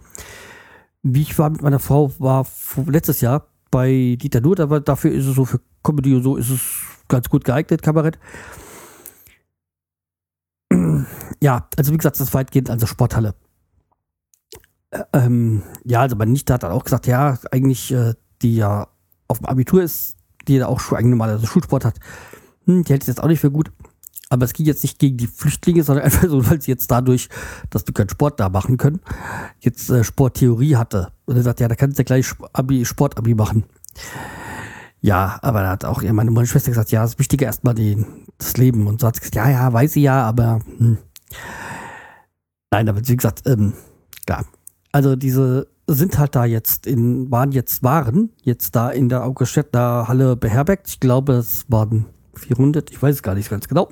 Wie 1.08 1.22
ich 1.22 1.38
war 1.38 1.52
mit 1.52 1.62
meiner 1.62 1.78
Frau, 1.78 2.12
war 2.18 2.48
letztes 2.88 3.22
Jahr 3.22 3.46
bei 3.70 4.18
Dieter 4.20 4.42
Nur, 4.42 4.60
aber 4.60 4.80
dafür 4.80 5.12
ist 5.12 5.28
es 5.28 5.36
so 5.36 5.46
für 5.46 5.62
Comedy 5.84 6.16
und 6.16 6.24
so 6.24 6.36
ist 6.36 6.50
es 6.50 6.62
ganz 7.08 7.30
gut 7.30 7.44
geeignet, 7.46 7.84
Kabarett. 7.84 8.18
Ja, 11.42 11.68
also 11.78 11.92
wie 11.92 11.98
gesagt, 11.98 12.16
das 12.16 12.30
ist 12.30 12.34
weitgehend 12.34 12.72
also 12.72 12.88
Sporthalle. 12.88 13.36
Ähm, 15.14 15.62
ja, 15.84 16.02
also 16.02 16.16
mein 16.16 16.32
Nichte 16.32 16.54
hat 16.54 16.64
dann 16.64 16.72
auch 16.72 16.86
gesagt, 16.86 17.06
ja, 17.06 17.38
eigentlich 17.52 17.92
äh, 17.92 18.16
die 18.42 18.56
ja 18.56 18.88
auf 19.28 19.40
dem 19.40 19.46
Abitur 19.46 19.84
ist, 19.84 20.16
die 20.48 20.56
ja 20.56 20.66
auch 20.66 20.80
schon 20.80 20.98
eigentlich 20.98 21.12
normal 21.12 21.30
also 21.30 21.46
Schulsport 21.46 21.86
hat, 21.86 22.00
hm, 22.66 22.84
die 22.84 22.90
hält 22.92 23.04
es 23.04 23.08
jetzt 23.08 23.22
auch 23.22 23.28
nicht 23.28 23.42
für 23.42 23.52
gut. 23.52 23.72
Aber 24.30 24.46
es 24.46 24.54
ging 24.54 24.66
jetzt 24.66 24.84
nicht 24.84 24.98
gegen 24.98 25.18
die 25.18 25.28
Flüchtlinge, 25.28 25.84
sondern 25.84 26.06
einfach 26.06 26.28
so, 26.28 26.50
weil 26.50 26.62
sie 26.62 26.72
jetzt 26.72 26.90
dadurch, 26.90 27.30
dass 27.70 27.86
wir 27.88 27.94
keinen 27.94 28.10
Sport 28.10 28.40
da 28.40 28.50
machen 28.50 28.78
können, 28.78 29.00
jetzt 29.60 29.90
äh, 29.90 30.04
Sporttheorie 30.04 30.76
hatte. 30.76 31.12
Und 31.26 31.38
er 31.38 31.44
sagt, 31.44 31.60
ja, 31.60 31.68
da 31.68 31.76
kannst 31.76 31.98
du 31.98 32.02
ja 32.02 32.06
gleich 32.06 32.28
Abi, 32.54 32.86
Sportabi 32.86 33.36
machen. 33.36 33.66
Ja, 35.02 35.38
aber 35.44 35.62
da 35.62 35.70
hat 35.70 35.86
auch 35.86 36.02
meine, 36.02 36.32
meine 36.32 36.48
Schwester 36.48 36.72
gesagt, 36.72 36.92
ja, 36.92 37.04
das 37.04 37.20
Wichtige 37.20 37.46
erstmal 37.46 37.76
das 37.76 38.58
Leben. 38.58 38.88
Und 38.88 39.02
so 39.02 39.08
hat 39.08 39.16
sie 39.16 39.20
gesagt, 39.20 39.36
ja, 39.36 39.50
ja, 39.50 39.72
weiß 39.72 39.94
sie 39.94 40.02
ja, 40.02 40.24
aber 40.24 40.62
hm. 40.78 40.98
nein, 42.72 42.90
aber 42.90 43.08
wie 43.08 43.16
gesagt, 43.16 43.44
ähm, 43.46 43.74
ja. 44.28 44.44
Also 44.92 45.16
diese 45.16 45.68
sind 45.88 46.18
halt 46.18 46.36
da 46.36 46.46
jetzt 46.46 46.88
in, 46.88 47.30
waren 47.30 47.52
jetzt, 47.52 47.84
waren 47.84 48.32
jetzt 48.42 48.76
da 48.76 48.90
in 48.90 49.10
der 49.10 49.24
Augustetner 49.24 50.08
Halle 50.08 50.36
beherbergt. 50.36 50.88
Ich 50.88 51.00
glaube, 51.00 51.34
es 51.34 51.66
waren 51.68 52.06
400, 52.40 52.92
ich 52.92 53.02
weiß 53.02 53.16
es 53.16 53.24
gar 53.24 53.36
nicht 53.36 53.50
ganz 53.50 53.68
genau. 53.68 53.90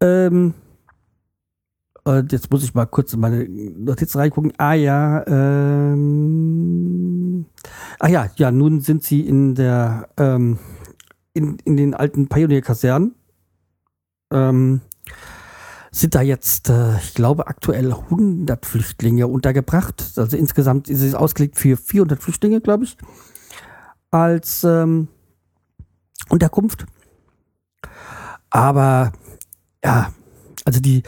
Ähm, 0.00 0.54
und 2.04 2.32
jetzt 2.32 2.50
muss 2.50 2.62
ich 2.62 2.74
mal 2.74 2.84
kurz 2.84 3.14
in 3.14 3.20
meine 3.20 3.48
Notizen 3.48 4.18
reingucken. 4.18 4.52
Ah 4.58 4.74
ja, 4.74 5.26
ähm, 5.26 6.26
ah 7.98 8.08
ja, 8.08 8.30
ja, 8.36 8.50
nun 8.50 8.80
sind 8.80 9.02
sie 9.02 9.22
in 9.22 9.54
der, 9.54 10.10
ähm, 10.18 10.58
in, 11.32 11.56
in 11.64 11.78
den 11.78 11.94
alten 11.94 12.28
Pioneer-Kasernen. 12.28 13.14
Ähm, 14.32 14.82
sind 15.90 16.14
da 16.14 16.20
jetzt, 16.20 16.68
äh, 16.68 16.98
ich 16.98 17.14
glaube, 17.14 17.46
aktuell 17.46 17.92
100 17.92 18.66
Flüchtlinge 18.66 19.26
untergebracht. 19.26 20.12
Also 20.16 20.36
insgesamt 20.36 20.90
ist 20.90 21.00
es 21.00 21.14
ausgelegt 21.14 21.56
für 21.56 21.78
400 21.78 22.22
Flüchtlinge, 22.22 22.60
glaube 22.60 22.84
ich, 22.84 22.98
als 24.10 24.64
ähm, 24.64 25.08
Unterkunft. 26.28 26.86
Aber 28.50 29.12
ja, 29.84 30.12
also 30.64 30.80
die, 30.80 31.02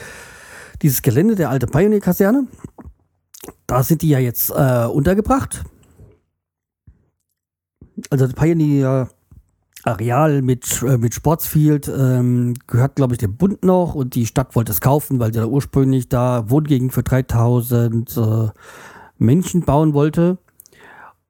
dieses 0.83 1.03
Gelände 1.03 1.35
der 1.35 1.51
alte 1.51 1.67
Pioneer-Kaserne, 1.67 2.47
da 3.67 3.83
sind 3.83 4.03
die 4.03 4.09
ja 4.09 4.19
jetzt 4.19 4.51
äh, 4.51 4.87
untergebracht. 4.87 5.65
Also 8.11 8.27
das 8.27 8.35
Pioneer 8.35 9.09
Areal 9.87 10.43
mit, 10.43 10.83
äh, 10.83 10.99
mit 10.99 11.15
Sportsfield 11.15 11.89
ähm, 11.89 12.55
gehört, 12.67 12.97
glaube 12.97 13.15
ich, 13.15 13.19
dem 13.19 13.37
Bund 13.37 13.65
noch 13.65 13.95
und 13.95 14.15
die 14.15 14.27
Stadt 14.27 14.55
wollte 14.57 14.73
es 14.73 14.81
kaufen, 14.81 15.21
weil 15.21 15.33
sie 15.33 15.39
da 15.39 15.47
ursprünglich 15.47 16.09
da 16.09 16.51
Wohngegend 16.51 16.93
für 16.93 17.05
3000 17.05 18.17
äh, 18.17 18.49
Menschen 19.19 19.63
bauen 19.63 19.95
wollte. 19.95 20.39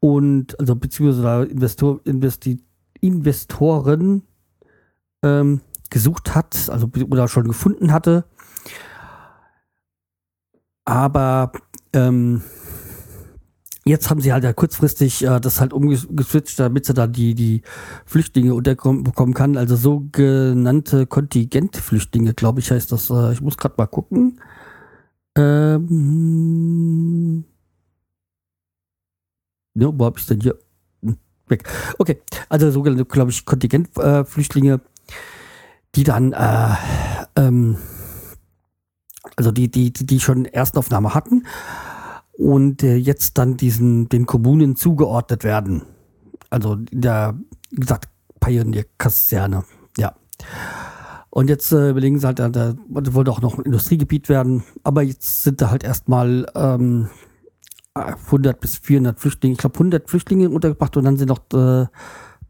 Und, 0.01 0.59
also, 0.61 0.75
beziehungsweise 0.77 1.23
da 1.23 1.43
Investor, 1.43 2.01
Investi 2.05 2.63
Investoren 3.07 4.23
ähm, 5.23 5.61
gesucht 5.91 6.35
hat, 6.35 6.69
also 6.69 6.91
oder 7.09 7.29
schon 7.29 7.49
gefunden 7.49 7.93
hatte. 7.93 8.25
Aber 10.85 11.53
ähm, 11.93 12.43
jetzt 13.85 14.11
haben 14.11 14.21
sie 14.21 14.33
halt 14.33 14.45
ja 14.45 14.53
kurzfristig 14.53 15.25
äh, 15.25 15.41
das 15.41 15.61
halt 15.61 15.73
umgeswitcht, 15.73 16.59
damit 16.59 16.87
sie 16.87 16.95
da 16.95 17.07
die, 17.07 17.35
die 17.35 17.63
Flüchtlinge 18.05 18.55
unterbekommen 18.55 19.35
kann. 19.35 19.57
Also 19.57 19.77
sogenannte 19.77 21.07
Kontingentflüchtlinge, 21.07 22.35
glaube 22.35 22.61
ich, 22.61 22.71
heißt 22.71 22.93
das. 22.93 23.11
Äh, 23.11 23.33
ich 23.33 23.41
muss 23.41 23.57
gerade 23.57 23.75
mal 23.79 23.87
gucken. 23.87 24.41
Ähm, 25.37 25.85
ja, 29.75 29.89
wo 29.93 30.05
habe 30.05 30.19
ich 30.19 30.27
denn 30.27 30.41
hier? 30.41 30.59
Weg. 31.49 31.65
Okay, 31.99 32.21
also 32.49 32.71
sogenannte, 32.71 33.05
glaube 33.05 33.31
ich, 33.31 33.45
Kontingentflüchtlinge, 33.45 34.75
äh, 34.75 34.79
die 35.95 36.05
dann 36.05 36.33
äh, 36.33 36.75
ähm, 37.37 37.79
also 39.37 39.51
die, 39.51 39.71
die, 39.71 39.93
die 39.93 40.21
schon 40.21 40.45
Erstaufnahme 40.47 41.15
hatten 41.15 41.47
und 42.33 42.83
äh, 42.83 42.97
jetzt 42.97 43.39
dann 43.39 43.57
diesen, 43.57 44.09
den 44.09 44.27
Kommunen 44.27 44.77
zugeordnet 44.77 45.45
werden. 45.45 45.83
Also 46.51 46.79
in 46.91 47.01
der, 47.01 47.35
wie 47.71 47.81
gesagt, 47.81 48.09
Pioneer-Kaserne, 48.41 49.65
ja. 49.99 50.15
Und 51.31 51.51
jetzt 51.51 51.73
äh, 51.73 51.91
überlegen 51.91 52.19
sie 52.19 52.27
halt, 52.27 52.39
da, 52.39 52.49
da 52.49 52.75
wollte 52.89 53.31
auch 53.31 53.43
noch 53.43 53.59
ein 53.59 53.65
Industriegebiet 53.65 54.29
werden, 54.29 54.65
aber 54.85 55.03
jetzt 55.03 55.43
sind 55.43 55.61
da 55.61 55.71
halt 55.71 55.85
erstmal 55.85 56.47
ähm, 56.55 57.11
100 57.97 58.61
bis 58.61 58.77
400 58.79 59.19
Flüchtlinge, 59.19 59.53
ich 59.53 59.59
glaube 59.59 59.75
100 59.75 60.09
Flüchtlinge 60.09 60.51
untergebracht 60.51 60.97
und 60.97 61.05
dann 61.05 61.17
sind 61.17 61.29
noch 61.29 61.41
äh, 61.55 61.87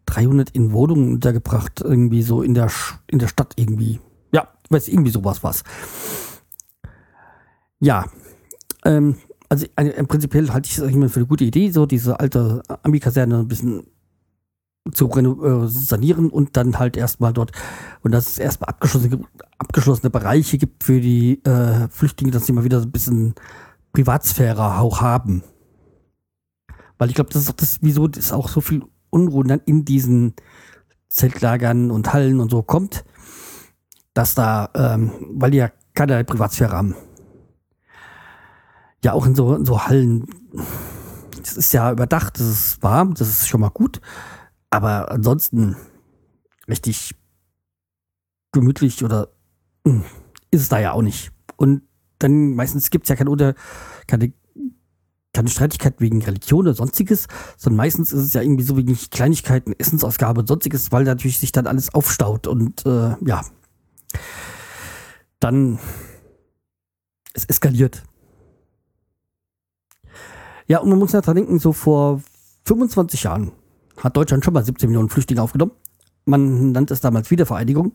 300 0.06 0.50
in 0.50 0.72
Wohnungen 0.72 1.14
untergebracht, 1.14 1.80
irgendwie 1.80 2.22
so 2.22 2.42
in 2.42 2.54
der, 2.54 2.70
in 3.08 3.18
der 3.18 3.28
Stadt 3.28 3.54
irgendwie. 3.56 4.00
Ja, 4.32 4.48
weiß 4.70 4.88
irgendwie 4.88 5.10
sowas 5.10 5.42
was. 5.42 5.62
Ja, 7.80 8.06
ähm, 8.84 9.16
also 9.48 9.66
eine, 9.76 9.92
prinzipiell 10.04 10.50
halte 10.50 10.68
ich 10.68 10.78
es 10.78 11.12
für 11.12 11.20
eine 11.20 11.26
gute 11.26 11.44
Idee, 11.44 11.70
so 11.70 11.86
diese 11.86 12.18
alte 12.18 12.62
Ami-Kaserne 12.82 13.38
ein 13.38 13.48
bisschen 13.48 13.84
zu 14.92 15.10
äh, 15.10 15.68
sanieren 15.68 16.30
und 16.30 16.56
dann 16.56 16.78
halt 16.78 16.96
erstmal 16.96 17.32
dort, 17.32 17.52
und 18.02 18.12
dass 18.12 18.28
es 18.28 18.38
erstmal 18.38 18.70
abgeschlossene, 18.70 19.20
abgeschlossene 19.58 20.10
Bereiche 20.10 20.58
gibt 20.58 20.84
für 20.84 21.00
die 21.00 21.44
äh, 21.44 21.88
Flüchtlinge, 21.88 22.32
dass 22.32 22.46
sie 22.46 22.52
mal 22.52 22.64
wieder 22.64 22.80
so 22.80 22.86
ein 22.86 22.92
bisschen 22.92 23.34
Privatsphäre 23.96 24.78
auch 24.78 25.00
haben. 25.00 25.42
Weil 26.98 27.08
ich 27.08 27.14
glaube, 27.14 27.30
das 27.30 27.42
ist 27.42 27.50
auch 27.50 27.56
das, 27.56 27.78
wieso 27.80 28.08
das 28.08 28.32
auch 28.32 28.48
so 28.48 28.60
viel 28.60 28.84
Unruhe 29.10 29.44
dann 29.44 29.60
in 29.64 29.84
diesen 29.84 30.34
Zeltlagern 31.08 31.90
und 31.90 32.12
Hallen 32.12 32.40
und 32.40 32.50
so 32.50 32.62
kommt, 32.62 33.04
dass 34.12 34.34
da, 34.34 34.70
ähm, 34.74 35.12
weil 35.30 35.50
die 35.50 35.58
ja 35.58 35.70
keine 35.94 36.24
Privatsphäre 36.24 36.76
haben 36.76 36.94
ja 39.06 39.12
auch 39.12 39.24
in 39.24 39.34
so, 39.34 39.54
in 39.54 39.64
so 39.64 39.86
Hallen, 39.86 40.26
das 41.38 41.56
ist 41.56 41.72
ja 41.72 41.92
überdacht, 41.92 42.40
das 42.40 42.46
ist 42.46 42.82
warm, 42.82 43.14
das 43.14 43.28
ist 43.28 43.48
schon 43.48 43.60
mal 43.60 43.70
gut. 43.70 44.00
Aber 44.68 45.10
ansonsten 45.10 45.76
richtig 46.68 47.14
gemütlich 48.52 49.04
oder 49.04 49.28
hm, 49.86 50.04
ist 50.50 50.62
es 50.62 50.68
da 50.68 50.80
ja 50.80 50.92
auch 50.92 51.02
nicht. 51.02 51.30
Und 51.56 51.82
dann 52.18 52.54
meistens 52.54 52.90
gibt 52.90 53.04
es 53.04 53.08
ja 53.08 53.16
keine, 53.16 53.30
Unter, 53.30 53.54
keine, 54.06 54.32
keine 55.32 55.48
Streitigkeit 55.48 56.00
wegen 56.00 56.22
Religion 56.22 56.60
oder 56.60 56.74
sonstiges, 56.74 57.26
sondern 57.56 57.76
meistens 57.76 58.12
ist 58.12 58.22
es 58.22 58.32
ja 58.32 58.42
irgendwie 58.42 58.64
so 58.64 58.76
wegen 58.76 58.96
Kleinigkeiten, 59.10 59.74
Essensausgabe 59.78 60.40
und 60.40 60.46
sonstiges, 60.46 60.92
weil 60.92 61.04
natürlich 61.04 61.38
sich 61.38 61.52
dann 61.52 61.66
alles 61.66 61.94
aufstaut 61.94 62.46
und 62.46 62.84
äh, 62.86 63.16
ja, 63.24 63.42
dann 65.40 65.78
es 67.34 67.44
eskaliert. 67.44 68.02
Ja, 70.66 70.78
und 70.78 70.88
man 70.88 70.98
muss 70.98 71.12
ja 71.12 71.20
dran 71.20 71.36
denken, 71.36 71.58
so 71.58 71.72
vor 71.72 72.22
25 72.64 73.22
Jahren 73.22 73.52
hat 73.98 74.16
Deutschland 74.16 74.44
schon 74.44 74.54
mal 74.54 74.64
17 74.64 74.88
Millionen 74.88 75.08
Flüchtlinge 75.08 75.42
aufgenommen. 75.42 75.72
Man 76.24 76.72
nannte 76.72 76.94
es 76.94 77.00
damals 77.00 77.30
Wiedervereinigung. 77.30 77.92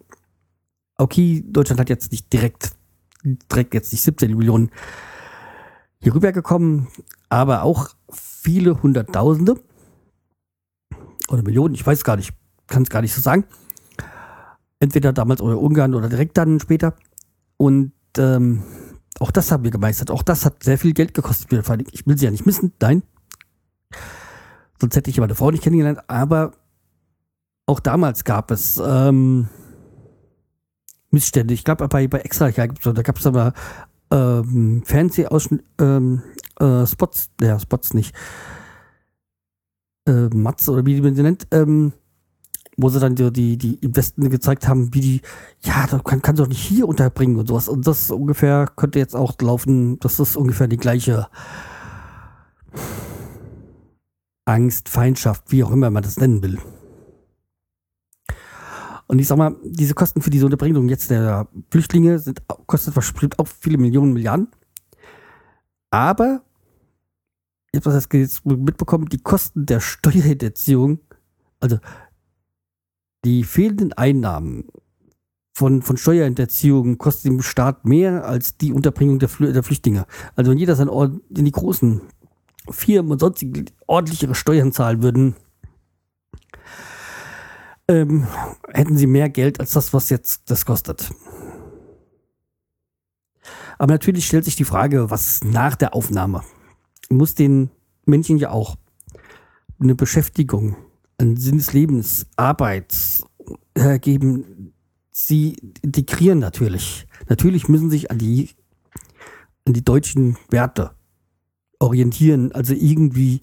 Okay, 0.97 1.43
Deutschland 1.45 1.79
hat 1.79 1.89
jetzt 1.89 2.11
nicht 2.11 2.31
direkt, 2.31 2.71
direkt 3.23 3.73
jetzt 3.73 3.91
nicht 3.91 4.01
17 4.01 4.35
Millionen 4.35 4.71
hier 5.99 6.15
rübergekommen, 6.15 6.87
aber 7.29 7.63
auch 7.63 7.89
viele 8.11 8.81
Hunderttausende 8.81 9.59
oder 11.29 11.43
Millionen, 11.43 11.75
ich 11.75 11.85
weiß 11.85 12.03
gar 12.03 12.17
nicht, 12.17 12.33
kann 12.67 12.83
es 12.83 12.89
gar 12.89 13.01
nicht 13.01 13.13
so 13.13 13.21
sagen. 13.21 13.45
Entweder 14.79 15.13
damals 15.13 15.41
oder 15.41 15.59
Ungarn 15.59 15.93
oder 15.93 16.09
direkt 16.09 16.37
dann 16.37 16.59
später. 16.59 16.95
Und 17.57 17.93
ähm, 18.17 18.63
auch 19.19 19.29
das 19.29 19.51
haben 19.51 19.63
wir 19.63 19.71
gemeistert. 19.71 20.09
Auch 20.09 20.23
das 20.23 20.45
hat 20.45 20.63
sehr 20.63 20.79
viel 20.79 20.93
Geld 20.93 21.13
gekostet. 21.13 21.51
Ich 21.91 22.07
will 22.07 22.17
sie 22.17 22.25
ja 22.25 22.31
nicht 22.31 22.47
missen, 22.47 22.73
nein. 22.81 23.03
Sonst 24.79 24.95
hätte 24.95 25.11
ich 25.11 25.19
meine 25.19 25.35
Frau 25.35 25.51
nicht 25.51 25.63
kennengelernt. 25.63 25.99
Aber 26.07 26.53
auch 27.67 27.79
damals 27.79 28.23
gab 28.23 28.49
es 28.49 28.81
ähm, 28.83 29.47
Missstände. 31.11 31.53
Ich 31.53 31.63
glaube, 31.63 31.87
bei, 31.87 32.07
bei 32.07 32.19
Extra, 32.19 32.49
da 32.49 33.01
gab 33.01 33.17
es 33.17 33.27
aber 33.27 33.53
ähm, 34.11 34.83
Fernsehausschnitt, 34.85 35.63
ähm, 35.79 36.21
äh, 36.59 36.85
Spots, 36.85 37.29
ja, 37.41 37.59
Spots 37.59 37.93
nicht. 37.93 38.15
Äh, 40.07 40.29
Mats 40.33 40.67
oder 40.67 40.85
wie 40.85 40.99
man 41.01 41.15
sie 41.15 41.23
nennt, 41.23 41.47
ähm, 41.51 41.93
wo 42.77 42.89
sie 42.89 42.99
dann 42.99 43.15
die, 43.15 43.31
die, 43.31 43.57
die 43.57 43.75
Investen 43.75 44.29
gezeigt 44.29 44.67
haben, 44.67 44.93
wie 44.93 45.01
die, 45.01 45.21
ja, 45.63 45.85
da 45.87 45.99
kann, 45.99 46.21
kannst 46.21 46.39
du 46.39 46.43
doch 46.43 46.49
nicht 46.49 46.63
hier 46.63 46.87
unterbringen 46.87 47.37
und 47.37 47.47
sowas. 47.47 47.69
Und 47.69 47.85
das 47.87 48.09
ungefähr 48.09 48.67
könnte 48.75 48.99
jetzt 48.99 49.15
auch 49.15 49.35
laufen, 49.41 49.99
das 49.99 50.19
ist 50.19 50.35
ungefähr 50.35 50.67
die 50.67 50.77
gleiche 50.77 51.27
Angst, 54.45 54.89
Feindschaft, 54.89 55.51
wie 55.51 55.63
auch 55.63 55.71
immer 55.71 55.89
man 55.91 56.03
das 56.03 56.17
nennen 56.17 56.41
will. 56.41 56.57
Und 59.11 59.19
ich 59.19 59.27
sag 59.27 59.37
mal, 59.37 59.57
diese 59.65 59.93
Kosten 59.93 60.21
für 60.21 60.29
diese 60.29 60.45
Unterbringung 60.45 60.87
jetzt 60.87 61.09
der 61.09 61.45
Flüchtlinge 61.69 62.17
sind, 62.17 62.47
kostet 62.47 62.93
bestimmt 62.93 63.37
auch 63.39 63.47
viele 63.49 63.77
Millionen, 63.77 64.13
Milliarden. 64.13 64.47
Aber, 65.89 66.43
jetzt 67.73 67.85
was 67.85 68.07
jetzt 68.13 68.45
mitbekommen, 68.45 69.09
die 69.09 69.17
Kosten 69.17 69.65
der 69.65 69.81
Steuerhinterziehung, 69.81 71.01
also 71.59 71.77
die 73.25 73.43
fehlenden 73.43 73.91
Einnahmen 73.91 74.69
von, 75.51 75.81
von 75.81 75.97
Steuerhinterziehung 75.97 76.97
kosten 76.97 77.31
dem 77.31 77.41
Staat 77.41 77.83
mehr 77.83 78.23
als 78.23 78.55
die 78.55 78.71
Unterbringung 78.71 79.19
der, 79.19 79.27
Flü 79.27 79.51
der 79.51 79.63
Flüchtlinge. 79.63 80.05
Also 80.37 80.51
wenn 80.51 80.57
jeder 80.57 80.77
sein 80.77 80.87
Ort 80.87 81.19
in 81.35 81.43
die 81.43 81.51
großen 81.51 81.99
Firmen 82.69 83.11
und 83.11 83.19
sonstige 83.19 83.65
ordentlichere 83.87 84.35
Steuern 84.35 84.71
zahlen 84.71 85.03
würden, 85.03 85.35
ähm, 87.88 88.27
hätten 88.69 88.97
sie 88.97 89.07
mehr 89.07 89.29
Geld 89.29 89.59
als 89.59 89.71
das, 89.71 89.93
was 89.93 90.09
jetzt 90.09 90.50
das 90.50 90.65
kostet. 90.65 91.11
Aber 93.77 93.93
natürlich 93.93 94.27
stellt 94.27 94.45
sich 94.45 94.55
die 94.55 94.65
Frage, 94.65 95.09
was 95.09 95.43
nach 95.43 95.75
der 95.75 95.95
Aufnahme? 95.95 96.43
Muss 97.09 97.35
den 97.35 97.71
Menschen 98.05 98.38
ja 98.38 98.51
auch 98.51 98.75
eine 99.79 99.95
Beschäftigung 99.95 100.75
ein 101.21 101.38
Sinn 101.38 101.57
des 101.57 101.71
Lebens, 101.73 102.25
Arbeit, 102.35 102.95
äh, 103.75 104.00
geben, 104.00 104.73
sie 105.11 105.55
integrieren 105.81 106.39
natürlich. 106.39 107.07
Natürlich 107.29 107.69
müssen 107.69 107.89
sich 107.89 108.11
an 108.11 108.17
die, 108.17 108.50
an 109.65 109.73
die 109.73 109.85
deutschen 109.85 110.38
Werte 110.50 110.91
orientieren, 111.79 112.51
also 112.51 112.73
irgendwie 112.73 113.41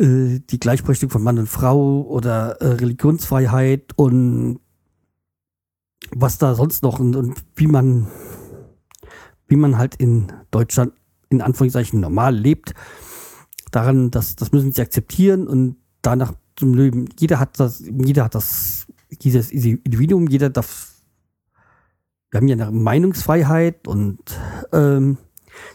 äh, 0.00 0.40
die 0.40 0.58
Gleichberechtigung 0.58 1.10
von 1.10 1.22
Mann 1.22 1.38
und 1.38 1.48
Frau 1.48 2.02
oder 2.02 2.60
äh, 2.60 2.66
Religionsfreiheit 2.68 3.92
und 3.96 4.60
was 6.10 6.38
da 6.38 6.54
sonst 6.54 6.82
noch 6.82 6.98
und, 6.98 7.14
und 7.14 7.42
wie 7.56 7.66
man 7.66 8.08
wie 9.46 9.56
man 9.56 9.76
halt 9.76 9.96
in 9.96 10.32
Deutschland 10.50 10.92
in 11.28 11.42
Anführungszeichen 11.42 12.00
normal 12.00 12.34
lebt. 12.34 12.72
Daran, 13.70 14.10
das, 14.10 14.36
das 14.36 14.52
müssen 14.52 14.72
sie 14.72 14.80
akzeptieren 14.80 15.46
und 15.46 15.76
danach 16.02 16.32
zum 16.56 16.74
Leben. 16.74 17.08
Jeder 17.18 17.38
hat 17.38 17.58
das, 17.60 17.80
jeder 17.80 18.24
hat 18.24 18.34
das, 18.34 18.86
dieses 19.10 19.50
Individuum, 19.50 20.28
jeder 20.28 20.50
darf, 20.50 20.88
wir 22.30 22.38
haben 22.38 22.48
ja 22.48 22.54
eine 22.54 22.70
Meinungsfreiheit 22.70 23.86
und 23.86 24.18
ähm, 24.72 25.18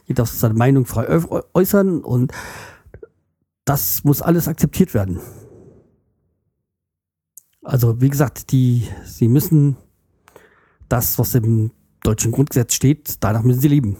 jeder 0.05 0.23
darf 0.23 0.31
seine 0.31 0.53
Meinung 0.53 0.85
frei 0.85 1.07
äußern 1.53 2.01
und 2.01 2.31
das 3.65 4.03
muss 4.03 4.21
alles 4.21 4.47
akzeptiert 4.47 4.93
werden. 4.93 5.19
Also 7.63 7.99
wie 7.99 8.09
gesagt, 8.09 8.51
die, 8.51 8.87
sie 9.03 9.27
müssen 9.27 9.75
das, 10.87 11.17
was 11.17 11.33
im 11.33 11.71
deutschen 12.03 12.31
Grundgesetz 12.31 12.75
steht, 12.75 13.23
danach 13.23 13.41
müssen 13.43 13.61
sie 13.61 13.67
leben. 13.67 13.97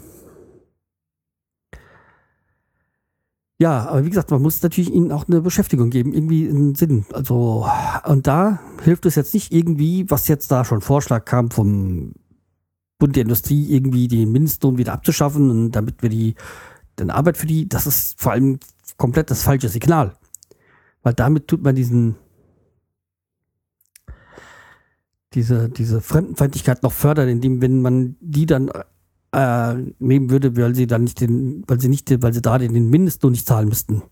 Ja, 3.58 3.86
aber 3.88 4.04
wie 4.04 4.10
gesagt, 4.10 4.30
man 4.30 4.42
muss 4.42 4.62
natürlich 4.62 4.92
ihnen 4.92 5.10
auch 5.10 5.26
eine 5.26 5.40
Beschäftigung 5.40 5.88
geben, 5.90 6.12
irgendwie 6.12 6.46
einen 6.46 6.74
Sinn. 6.74 7.06
Also, 7.12 7.66
und 8.04 8.26
da 8.26 8.60
hilft 8.84 9.06
es 9.06 9.14
jetzt 9.14 9.32
nicht 9.32 9.50
irgendwie, 9.50 10.08
was 10.10 10.28
jetzt 10.28 10.50
da 10.52 10.64
schon 10.64 10.82
Vorschlag 10.82 11.24
kam 11.24 11.50
vom 11.50 12.12
Bund 12.98 13.16
der 13.16 13.22
Industrie, 13.22 13.72
irgendwie 13.72 14.08
den 14.08 14.30
Mindestlohn 14.30 14.78
wieder 14.78 14.92
abzuschaffen 14.92 15.50
und 15.50 15.72
damit 15.72 16.02
wir 16.02 16.10
die, 16.10 16.34
dann 16.96 17.10
Arbeit 17.10 17.38
für 17.38 17.46
die, 17.46 17.66
das 17.68 17.86
ist 17.86 18.20
vor 18.20 18.32
allem 18.32 18.58
komplett 18.96 19.30
das 19.30 19.42
falsche 19.42 19.68
Signal. 19.68 20.16
Weil 21.02 21.14
damit 21.14 21.48
tut 21.48 21.62
man 21.62 21.74
diesen, 21.74 22.16
diese, 25.34 25.68
diese 25.68 26.00
Fremdenfeindlichkeit 26.00 26.82
noch 26.82 26.92
fördern, 26.92 27.28
indem, 27.28 27.60
wenn 27.60 27.82
man 27.82 28.16
die 28.20 28.46
dann 28.46 28.70
äh, 29.32 29.74
nehmen 29.98 30.30
würde, 30.30 30.56
weil 30.56 30.74
sie 30.74 30.86
dann 30.86 31.04
nicht 31.04 31.20
den, 31.20 31.62
weil 31.66 31.80
sie 31.80 31.88
nicht, 31.88 32.10
weil 32.22 32.32
sie 32.32 32.42
da 32.42 32.58
den 32.58 32.90
Mindestlohn 32.90 33.32
nicht 33.32 33.46
zahlen 33.46 33.68
müssten. 33.68 34.02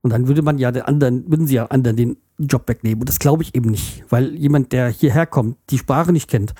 Und 0.00 0.12
dann 0.12 0.28
würde 0.28 0.42
man 0.42 0.58
ja 0.58 0.70
den 0.70 0.82
anderen, 0.82 1.28
würden 1.30 1.46
sie 1.46 1.56
ja 1.56 1.66
anderen 1.66 1.96
den 1.96 2.16
Job 2.38 2.68
wegnehmen. 2.68 3.00
Und 3.00 3.08
das 3.08 3.18
glaube 3.18 3.42
ich 3.42 3.54
eben 3.54 3.70
nicht, 3.70 4.04
weil 4.10 4.34
jemand, 4.34 4.72
der 4.72 4.88
hierher 4.88 5.26
kommt, 5.26 5.58
die 5.70 5.78
Sprache 5.78 6.12
nicht 6.12 6.28
kennt, 6.28 6.54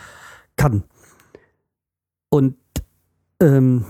kann. 0.56 0.84
Und 2.30 2.56
ähm, 3.40 3.84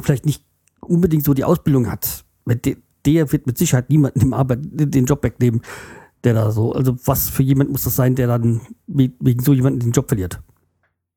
vielleicht 0.00 0.26
nicht 0.26 0.44
unbedingt 0.80 1.24
so 1.24 1.34
die 1.34 1.44
Ausbildung 1.44 1.90
hat. 1.90 2.24
Der, 2.46 2.76
der 3.04 3.32
wird 3.32 3.46
mit 3.46 3.58
Sicherheit 3.58 3.90
niemanden 3.90 4.20
im 4.20 4.34
Arbeit 4.34 4.60
den 4.62 5.06
Job 5.06 5.22
wegnehmen, 5.22 5.62
der 6.24 6.34
da 6.34 6.50
so. 6.50 6.72
Also 6.72 6.96
was 7.04 7.28
für 7.30 7.42
jemand 7.42 7.70
muss 7.70 7.84
das 7.84 7.96
sein, 7.96 8.14
der 8.14 8.26
dann 8.26 8.60
wegen 8.86 9.42
so 9.42 9.52
jemanden 9.52 9.80
den 9.80 9.92
Job 9.92 10.08
verliert? 10.08 10.40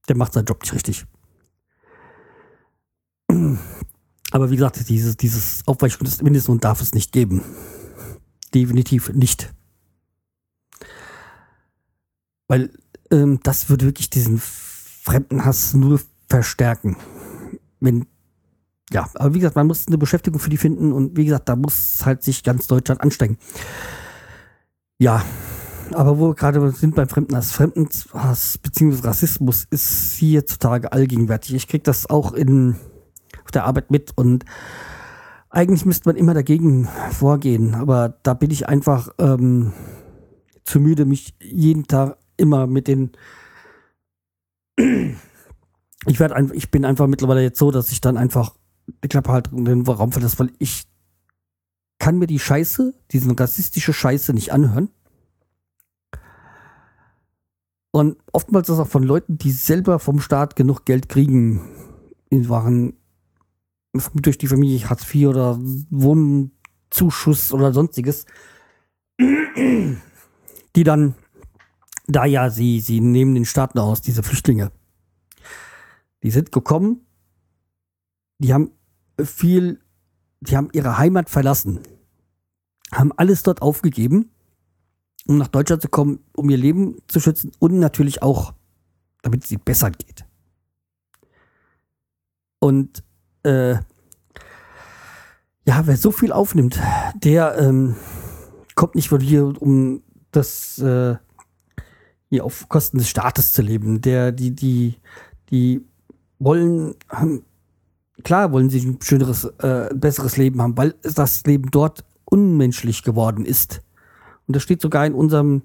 Der 0.08 0.16
macht 0.16 0.34
seinen 0.34 0.46
Job 0.46 0.62
nicht 0.62 0.74
richtig. 0.74 1.06
Aber 4.32 4.52
wie 4.52 4.56
gesagt, 4.56 4.90
dieses, 4.90 5.18
dieses 5.18 5.64
Aufweichung 5.66 6.06
des 6.06 6.22
Mindestlohns 6.22 6.62
darf 6.62 6.82
es 6.82 6.94
nicht 6.94 7.12
geben. 7.12 7.42
Definitiv 8.54 9.10
nicht. 9.14 9.54
Weil 12.48 12.72
ähm, 13.12 13.40
das 13.44 13.70
würde 13.70 13.86
wirklich 13.86 14.10
diesen 14.10 14.40
Fremdenhass 14.40 15.74
nur 15.74 16.00
verstärken. 16.30 16.98
Wenn, 17.80 18.08
ja, 18.92 19.10
aber 19.16 19.34
wie 19.34 19.40
gesagt, 19.40 19.56
man 19.56 19.68
muss 19.68 19.88
eine 19.88 19.98
Beschäftigung 19.98 20.40
für 20.40 20.50
die 20.50 20.58
finden 20.58 20.92
und 20.92 21.18
wie 21.18 21.26
gesagt, 21.26 21.50
da 21.50 21.56
muss 21.56 22.06
halt 22.06 22.24
sich 22.24 22.44
ganz 22.44 22.68
Deutschland 22.68 23.02
anstrengen. 23.02 23.38
Ja, 25.00 25.24
aber 25.94 26.20
wo 26.20 26.30
wir 26.30 26.36
gerade 26.36 26.72
sind 26.72 26.96
beim 26.96 27.10
Fremdenhass, 27.10 27.52
Fremdenhass 27.52 28.58
bzw. 28.60 29.08
Rassismus 29.08 29.66
ist 29.70 30.14
hierzutage 30.14 30.92
allgegenwärtig. 30.92 31.56
Ich 31.56 31.68
kriege 31.68 31.84
das 31.84 32.10
auch 32.10 32.34
in 32.34 32.76
auf 33.44 33.52
der 33.52 33.66
Arbeit 33.66 33.92
mit 33.92 34.12
und 34.16 34.46
eigentlich 35.50 35.86
müsste 35.86 36.10
man 36.10 36.16
immer 36.16 36.34
dagegen 36.34 36.90
vorgehen, 37.12 37.76
aber 37.76 38.18
da 38.24 38.34
bin 38.34 38.52
ich 38.52 38.68
einfach 38.68 39.10
ähm, 39.20 39.74
zu 40.64 40.80
müde, 40.80 41.06
mich 41.06 41.36
jeden 41.40 41.88
Tag 41.88 42.18
immer 42.38 42.68
mit 42.68 42.88
den 42.88 43.12
ich 44.78 46.20
werde 46.20 46.54
ich 46.54 46.72
bin 46.72 46.86
einfach 46.86 47.08
mittlerweile 47.08 47.42
jetzt 47.42 47.60
so, 47.60 47.72
dass 47.72 47.92
ich 47.92 48.02
dann 48.02 48.18
einfach 48.18 48.54
die 49.06 49.10
Klappe 49.10 49.32
halt 49.32 49.52
den 49.52 49.86
Raum 49.86 50.12
verlasse, 50.12 50.40
weil 50.40 50.52
ich 50.58 50.88
kann 52.00 52.18
mir 52.18 52.28
die 52.28 52.40
Scheiße, 52.40 52.94
diese 53.12 53.40
rassistische 53.40 53.94
Scheiße 53.94 54.34
nicht 54.34 54.52
anhören. 54.52 54.90
Und 57.92 58.18
oftmals 58.34 58.68
ist 58.68 58.78
das 58.78 58.86
auch 58.86 58.92
von 58.92 59.04
Leuten, 59.04 59.38
die 59.38 59.52
selber 59.52 60.00
vom 60.00 60.20
Staat 60.20 60.56
genug 60.56 60.86
Geld 60.86 61.08
kriegen, 61.08 61.62
in 62.30 62.50
Waren 62.50 62.98
durch 64.14 64.38
die 64.38 64.48
Familie 64.48 64.90
Hartz 64.90 65.14
IV 65.14 65.28
oder 65.28 65.58
Wohnzuschuss 65.58 67.54
oder 67.54 67.72
sonstiges, 67.72 68.26
die 69.18 70.84
dann, 70.84 71.16
da 72.08 72.26
ja, 72.26 72.50
sie, 72.50 72.82
sie 72.82 73.00
nehmen 73.00 73.36
den 73.36 73.46
Staaten 73.46 73.80
aus, 73.80 74.02
diese 74.02 74.24
Flüchtlinge. 74.24 74.72
Die 76.24 76.32
sind 76.32 76.52
gekommen, 76.52 77.06
die 78.40 78.54
haben 78.54 78.72
viel, 79.24 79.80
die 80.42 80.58
haben 80.58 80.70
ihre 80.74 80.98
Heimat 80.98 81.30
verlassen, 81.30 81.80
haben 82.92 83.12
alles 83.14 83.44
dort 83.44 83.62
aufgegeben, 83.62 84.32
um 85.28 85.38
nach 85.38 85.48
Deutschland 85.48 85.82
zu 85.82 85.90
kommen, 85.90 86.20
um 86.36 86.50
ihr 86.50 86.58
Leben 86.58 86.98
zu 87.08 87.20
schützen 87.20 87.52
und 87.60 87.80
natürlich 87.80 88.22
auch, 88.22 88.54
damit 89.22 89.44
es 89.44 89.52
ihnen 89.52 89.64
besser 89.64 89.92
geht. 89.92 90.26
Und 92.60 93.04
äh, 93.44 93.74
ja, 95.68 95.88
wer 95.88 95.98
so 95.98 96.12
viel 96.12 96.32
aufnimmt, 96.32 96.80
der 97.16 97.58
ähm, 97.58 97.96
kommt 98.76 98.96
nicht 98.96 99.10
von 99.10 99.20
hier, 99.20 99.60
um 99.62 100.04
das 100.32 100.78
äh, 100.80 101.16
hier 102.30 102.44
auf 102.44 102.70
Kosten 102.70 102.98
des 102.98 103.10
Staates 103.10 103.54
zu 103.54 103.62
leben. 103.62 104.02
Der, 104.02 104.32
die, 104.32 104.52
die, 104.52 104.96
die 105.50 105.86
wollen, 106.40 106.96
haben, 107.10 107.44
klar 108.24 108.52
wollen 108.52 108.70
sie 108.70 108.86
ein 108.86 109.00
schöneres, 109.02 109.46
äh, 109.60 109.90
besseres 109.94 110.38
Leben 110.38 110.62
haben, 110.62 110.78
weil 110.78 110.96
das 111.04 111.44
Leben 111.46 111.70
dort 111.72 112.04
unmenschlich 112.26 113.04
geworden 113.04 113.46
ist. 113.46 113.82
Und 114.48 114.56
das 114.56 114.64
steht 114.64 114.82
sogar 114.82 115.06
in 115.06 115.14
unserem, 115.14 115.64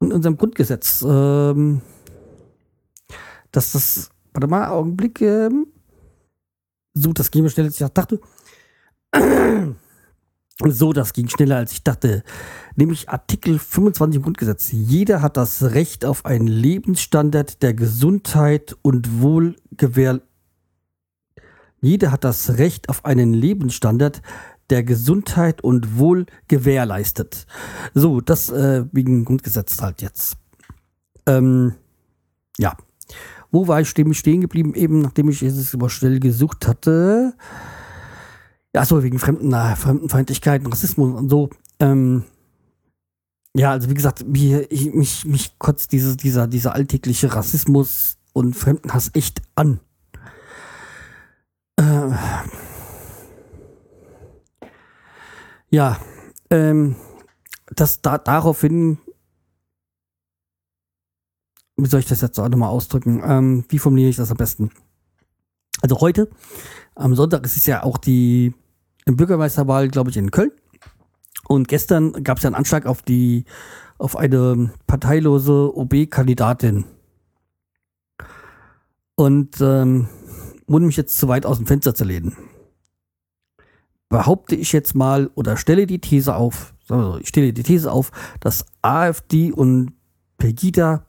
in 0.00 0.12
unserem 0.12 0.36
Grundgesetz, 0.36 1.04
ähm, 1.06 1.80
dass 3.50 3.72
das, 3.72 4.10
warte 4.32 4.46
mal, 4.46 4.68
Augenblick, 4.68 5.20
ähm, 5.20 5.66
so, 6.94 7.12
das 7.12 7.30
gehen 7.30 7.42
wir 7.42 7.50
schnell, 7.50 7.66
als 7.66 7.80
ich 7.80 7.86
dachte. 7.88 8.20
So, 10.64 10.92
das 10.92 11.12
ging 11.12 11.28
schneller, 11.28 11.56
als 11.56 11.72
ich 11.72 11.82
dachte. 11.82 12.22
Nämlich 12.76 13.08
Artikel 13.08 13.58
25 13.58 14.18
im 14.18 14.22
Grundgesetz. 14.22 14.70
Jeder 14.70 15.20
hat 15.20 15.36
das 15.36 15.62
Recht 15.62 16.04
auf 16.04 16.24
einen 16.24 16.46
Lebensstandard 16.46 17.62
der 17.62 17.74
Gesundheit 17.74 18.76
und 18.82 19.20
Wohlgewähr. 19.20 20.20
Jeder 21.82 22.12
hat 22.12 22.24
das 22.24 22.58
Recht 22.58 22.88
auf 22.88 23.04
einen 23.04 23.34
Lebensstandard 23.34 24.22
der 24.70 24.84
Gesundheit 24.84 25.62
und 25.62 25.98
Wohl 25.98 26.26
gewährleistet. 26.48 27.46
So, 27.92 28.20
das 28.20 28.48
äh, 28.48 28.84
wegen 28.92 29.24
Grundgesetz 29.24 29.82
halt 29.82 30.00
jetzt. 30.00 30.36
Ähm, 31.26 31.74
ja, 32.58 32.76
wo 33.50 33.68
war 33.68 33.80
ich 33.80 33.88
stehen 33.88 34.40
geblieben, 34.40 34.74
eben 34.74 35.02
nachdem 35.02 35.28
ich 35.28 35.42
es 35.42 35.74
immer 35.74 35.90
schnell 35.90 36.20
gesucht 36.20 36.66
hatte? 36.66 37.34
Ja, 38.74 38.84
so 38.86 39.02
wegen 39.02 39.18
Fremden, 39.18 39.52
äh, 39.52 39.76
Fremdenfeindlichkeit, 39.76 40.62
Rassismus 40.64 41.20
und 41.20 41.28
so. 41.28 41.50
Ähm, 41.80 42.24
ja, 43.54 43.72
also 43.72 43.90
wie 43.90 43.94
gesagt, 43.94 44.26
mir, 44.26 44.70
ich, 44.72 44.94
mich, 44.94 45.26
mich 45.26 45.58
kotzt 45.58 45.92
diese, 45.92 46.16
dieser, 46.16 46.46
dieser 46.46 46.74
alltägliche 46.74 47.34
Rassismus 47.34 48.16
und 48.32 48.54
Fremdenhass 48.54 49.10
echt 49.12 49.42
an. 49.56 49.80
Äh, 51.76 52.10
ja, 55.70 55.98
ähm, 56.50 56.96
das 57.66 58.02
da, 58.02 58.18
daraufhin 58.18 58.98
wie 61.76 61.88
soll 61.88 62.00
ich 62.00 62.06
das 62.06 62.20
jetzt 62.20 62.38
auch 62.38 62.48
nochmal 62.48 62.68
ausdrücken? 62.68 63.22
Ähm, 63.24 63.64
wie 63.68 63.78
formuliere 63.78 64.10
ich 64.10 64.16
das 64.16 64.30
am 64.30 64.36
besten? 64.36 64.70
Also 65.80 66.00
heute, 66.00 66.28
am 66.94 67.14
Sonntag 67.14 67.44
ist 67.44 67.56
es 67.56 67.66
ja 67.66 67.82
auch 67.82 67.98
die 67.98 68.54
Bürgermeisterwahl, 69.06 69.88
glaube 69.88 70.10
ich, 70.10 70.16
in 70.16 70.30
Köln. 70.30 70.52
Und 71.48 71.68
gestern 71.68 72.12
gab 72.24 72.38
es 72.38 72.44
ja 72.44 72.48
einen 72.48 72.54
Anschlag 72.54 72.86
auf 72.86 73.02
die, 73.02 73.44
auf 73.98 74.16
eine 74.16 74.72
parteilose 74.86 75.76
OB-Kandidatin. 75.76 76.84
Und 79.16 79.60
ähm, 79.60 80.08
ohne 80.72 80.86
mich 80.86 80.96
jetzt 80.96 81.18
zu 81.18 81.28
weit 81.28 81.44
aus 81.44 81.58
dem 81.58 81.66
Fenster 81.66 81.94
zu 81.94 82.04
lehnen, 82.04 82.36
behaupte 84.08 84.56
ich 84.56 84.72
jetzt 84.72 84.94
mal 84.94 85.30
oder 85.34 85.56
stelle 85.56 85.86
die 85.86 86.00
These 86.00 86.34
auf, 86.34 86.74
also 86.88 87.18
ich 87.18 87.28
stelle 87.28 87.52
die 87.52 87.62
These 87.62 87.90
auf, 87.90 88.10
dass 88.40 88.64
AfD 88.80 89.52
und 89.52 89.92
Pegida 90.38 91.06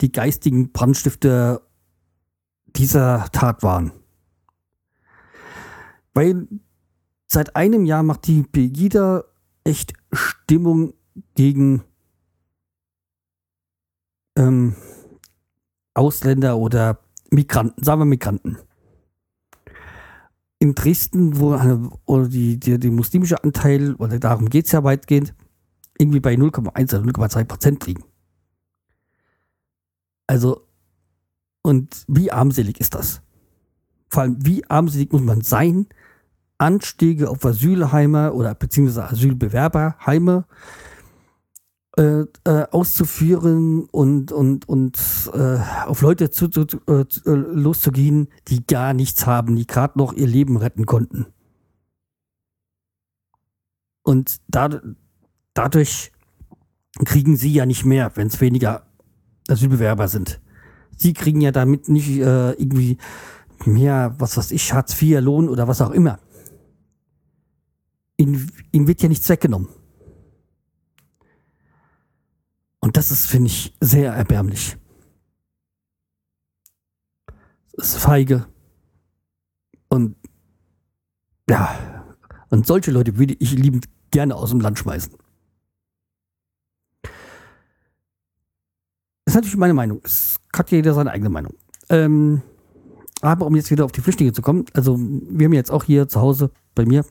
die 0.00 0.12
geistigen 0.12 0.72
Brandstifter 0.72 1.62
dieser 2.66 3.28
Tat 3.32 3.62
waren. 3.62 3.92
Weil 6.14 6.46
seit 7.26 7.56
einem 7.56 7.84
Jahr 7.84 8.02
macht 8.02 8.26
die 8.26 8.42
Pegida 8.42 9.24
echt 9.64 9.94
Stimmung 10.12 10.94
gegen 11.34 11.82
ähm, 14.36 14.76
Ausländer 15.94 16.58
oder 16.58 17.00
Migranten, 17.30 17.82
sagen 17.82 18.02
wir 18.02 18.06
Migranten. 18.06 18.58
In 20.66 20.74
Dresden, 20.74 21.38
wo 21.38 21.52
eine, 21.52 21.90
die, 22.28 22.58
die, 22.58 22.76
die 22.76 22.90
muslimische 22.90 23.44
Anteil, 23.44 23.94
oder 23.94 24.18
darum 24.18 24.48
geht 24.50 24.66
es 24.66 24.72
ja 24.72 24.82
weitgehend, 24.82 25.32
irgendwie 25.96 26.18
bei 26.18 26.34
0,1 26.34 26.98
oder 26.98 27.08
0,2 27.08 27.44
Prozent 27.44 27.86
liegen. 27.86 28.02
Also, 30.26 30.66
und 31.62 32.02
wie 32.08 32.32
armselig 32.32 32.80
ist 32.80 32.96
das? 32.96 33.22
Vor 34.08 34.22
allem, 34.22 34.44
wie 34.44 34.68
armselig 34.68 35.12
muss 35.12 35.22
man 35.22 35.42
sein, 35.42 35.86
Anstiege 36.58 37.30
auf 37.30 37.46
Asylheime 37.46 38.32
oder 38.32 38.56
beziehungsweise 38.56 39.04
Asylbewerberheime 39.04 40.46
äh, 41.98 42.26
äh, 42.44 42.66
auszuführen 42.70 43.84
und, 43.86 44.30
und, 44.30 44.68
und 44.68 44.98
äh, 45.32 45.58
auf 45.86 46.02
Leute 46.02 46.30
zu, 46.30 46.48
zu, 46.48 46.66
zu, 46.66 46.78
äh, 46.86 47.04
loszugehen, 47.24 48.28
die 48.48 48.66
gar 48.66 48.92
nichts 48.92 49.26
haben, 49.26 49.56
die 49.56 49.66
gerade 49.66 49.98
noch 49.98 50.12
ihr 50.12 50.26
Leben 50.26 50.58
retten 50.58 50.84
konnten. 50.84 51.24
Und 54.02 54.36
da, 54.46 54.68
dadurch 55.54 56.12
kriegen 57.04 57.36
sie 57.36 57.52
ja 57.52 57.64
nicht 57.64 57.84
mehr, 57.84 58.12
wenn 58.14 58.26
es 58.26 58.40
weniger 58.42 58.86
Asylbewerber 59.48 60.08
sind. 60.08 60.40
Sie 60.98 61.14
kriegen 61.14 61.40
ja 61.40 61.50
damit 61.50 61.88
nicht 61.88 62.10
äh, 62.10 62.52
irgendwie 62.52 62.98
mehr, 63.64 64.14
was 64.18 64.36
weiß 64.36 64.50
ich, 64.50 64.72
Hartz 64.72 65.00
IV, 65.00 65.20
Lohn 65.20 65.48
oder 65.48 65.66
was 65.66 65.80
auch 65.80 65.90
immer. 65.90 66.18
Ihnen, 68.18 68.50
ihnen 68.72 68.86
wird 68.86 69.02
ja 69.02 69.08
nichts 69.08 69.28
weggenommen. 69.28 69.68
Und 72.86 72.96
das 72.96 73.10
ist, 73.10 73.26
finde 73.26 73.48
ich, 73.48 73.74
sehr 73.80 74.12
erbärmlich. 74.12 74.76
Es 77.76 77.88
ist 77.88 77.96
feige. 77.96 78.46
Und 79.88 80.14
ja, 81.50 82.14
und 82.48 82.64
solche 82.64 82.92
Leute 82.92 83.18
würde 83.18 83.34
ich 83.40 83.54
liebend 83.54 83.86
gerne 84.12 84.36
aus 84.36 84.50
dem 84.50 84.60
Land 84.60 84.78
schmeißen. 84.78 85.12
Das 87.02 87.10
ist 89.26 89.34
natürlich 89.34 89.56
meine 89.56 89.74
Meinung. 89.74 90.00
Es 90.04 90.36
hat 90.56 90.70
jeder 90.70 90.94
seine 90.94 91.10
eigene 91.10 91.30
Meinung. 91.30 91.54
Ähm, 91.88 92.40
aber 93.20 93.46
um 93.46 93.56
jetzt 93.56 93.72
wieder 93.72 93.84
auf 93.84 93.90
die 93.90 94.00
Flüchtlinge 94.00 94.32
zu 94.32 94.42
kommen, 94.42 94.64
also 94.74 94.96
wir 94.96 95.46
haben 95.46 95.54
jetzt 95.54 95.72
auch 95.72 95.82
hier 95.82 96.06
zu 96.06 96.20
Hause 96.20 96.52
bei 96.76 96.86
mir 96.86 97.04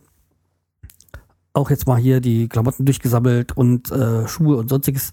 auch 1.55 1.69
jetzt 1.69 1.87
mal 1.87 1.97
hier 1.97 2.19
die 2.19 2.47
Klamotten 2.49 2.85
durchgesammelt 2.85 3.55
und 3.57 3.91
äh, 3.91 4.27
Schuhe 4.27 4.57
und 4.57 4.69
sonstiges. 4.69 5.11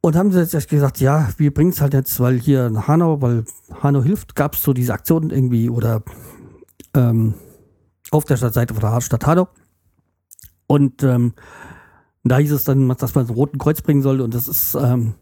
Und 0.00 0.14
haben 0.14 0.30
sie 0.30 0.40
jetzt 0.40 0.68
gesagt, 0.68 1.00
ja, 1.00 1.28
wir 1.38 1.52
bringen 1.52 1.70
es 1.70 1.80
halt 1.80 1.92
jetzt, 1.92 2.20
weil 2.20 2.38
hier 2.38 2.66
in 2.66 2.86
Hanau, 2.86 3.20
weil 3.20 3.44
Hanau 3.82 4.02
hilft, 4.02 4.36
gab 4.36 4.54
es 4.54 4.62
so 4.62 4.72
diese 4.72 4.92
Aktionen 4.92 5.30
irgendwie 5.30 5.68
oder 5.68 6.02
ähm, 6.94 7.34
auf 8.10 8.24
der 8.24 8.36
Stadtseite 8.36 8.74
von 8.74 8.80
der 8.80 9.00
Stadt 9.00 9.26
Hanau. 9.26 9.48
Und 10.68 11.02
ähm, 11.02 11.34
da 12.22 12.38
hieß 12.38 12.52
es 12.52 12.64
dann, 12.64 12.88
dass 12.88 13.14
man 13.14 13.26
so 13.26 13.32
einen 13.32 13.38
roten 13.38 13.58
Kreuz 13.58 13.82
bringen 13.82 14.02
soll 14.02 14.20
und 14.20 14.34
das 14.34 14.46
ist, 14.46 14.74
ähm, 14.74 15.14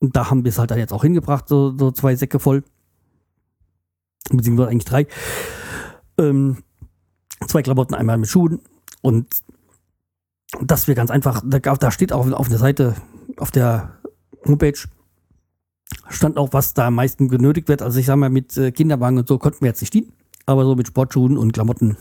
da 0.00 0.28
haben 0.28 0.44
wir 0.44 0.50
es 0.50 0.58
halt 0.58 0.70
dann 0.70 0.78
jetzt 0.78 0.92
auch 0.92 1.02
hingebracht, 1.02 1.48
so, 1.48 1.76
so 1.76 1.92
zwei 1.92 2.14
Säcke 2.14 2.40
voll. 2.40 2.64
Beziehungsweise 4.30 4.68
eigentlich 4.68 4.84
drei. 4.84 5.06
Ähm, 6.18 6.58
zwei 7.46 7.62
Klamotten, 7.62 7.94
einmal 7.94 8.18
mit 8.18 8.28
Schuhen 8.28 8.60
und 9.00 9.28
dass 10.60 10.86
wir 10.86 10.94
ganz 10.94 11.10
einfach, 11.10 11.42
da, 11.44 11.58
da 11.58 11.90
steht 11.90 12.12
auch 12.12 12.30
auf 12.32 12.48
der 12.48 12.58
Seite, 12.58 12.94
auf 13.38 13.50
der 13.50 13.98
Homepage, 14.46 14.78
stand 16.08 16.36
auch, 16.36 16.52
was 16.52 16.74
da 16.74 16.88
am 16.88 16.94
meisten 16.94 17.28
genötigt 17.28 17.68
wird. 17.68 17.82
Also 17.82 17.98
ich 17.98 18.06
sag 18.06 18.16
mal, 18.16 18.30
mit 18.30 18.56
äh, 18.56 18.72
Kinderwagen 18.72 19.18
und 19.18 19.28
so 19.28 19.38
konnten 19.38 19.60
wir 19.60 19.68
jetzt 19.68 19.80
nicht 19.80 19.94
dienen, 19.94 20.12
aber 20.46 20.64
so 20.64 20.74
mit 20.74 20.88
Sportschuhen 20.88 21.38
und 21.38 21.52
Klamotten, 21.52 21.96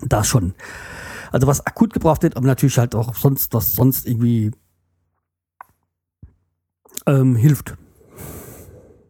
das 0.00 0.28
schon. 0.28 0.54
Also 1.32 1.46
was 1.46 1.66
akut 1.66 1.92
gebraucht 1.92 2.22
wird, 2.22 2.36
aber 2.36 2.46
natürlich 2.46 2.78
halt 2.78 2.94
auch 2.94 3.14
sonst, 3.14 3.52
was 3.54 3.74
sonst 3.74 4.06
irgendwie 4.06 4.50
ähm, 7.06 7.36
hilft. 7.36 7.76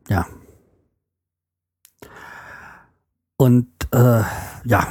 Ja. 0.09 0.27
Und 3.37 3.69
äh, 3.93 4.23
ja, 4.65 4.89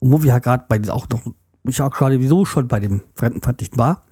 wo 0.00 0.22
wir 0.22 0.28
ja 0.28 0.38
gerade 0.38 0.64
bei 0.68 0.80
auch 0.90 1.08
noch 1.08 1.22
ich 1.64 1.80
auch 1.82 1.90
gerade 1.90 2.20
wieso 2.20 2.44
schon 2.44 2.68
bei 2.68 2.80
dem 2.80 3.02
Fremdenfeindlichen 3.14 3.76
war, 3.78 4.04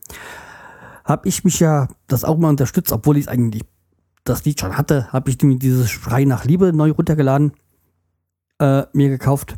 habe 1.09 1.27
ich 1.27 1.43
mich 1.43 1.59
ja 1.59 1.89
das 2.07 2.23
auch 2.23 2.37
mal 2.37 2.51
unterstützt, 2.51 2.93
obwohl 2.93 3.17
ich 3.17 3.31
eigentlich 3.31 3.65
das 4.25 4.45
Lied 4.45 4.61
schon 4.61 4.77
hatte, 4.77 5.11
habe 5.11 5.31
ich 5.31 5.43
mir 5.43 5.57
dieses 5.57 5.91
Schrei 5.91 6.25
nach 6.25 6.45
Liebe 6.45 6.75
neu 6.75 6.91
runtergeladen, 6.91 7.53
äh, 8.59 8.83
mir 8.93 9.09
gekauft. 9.09 9.57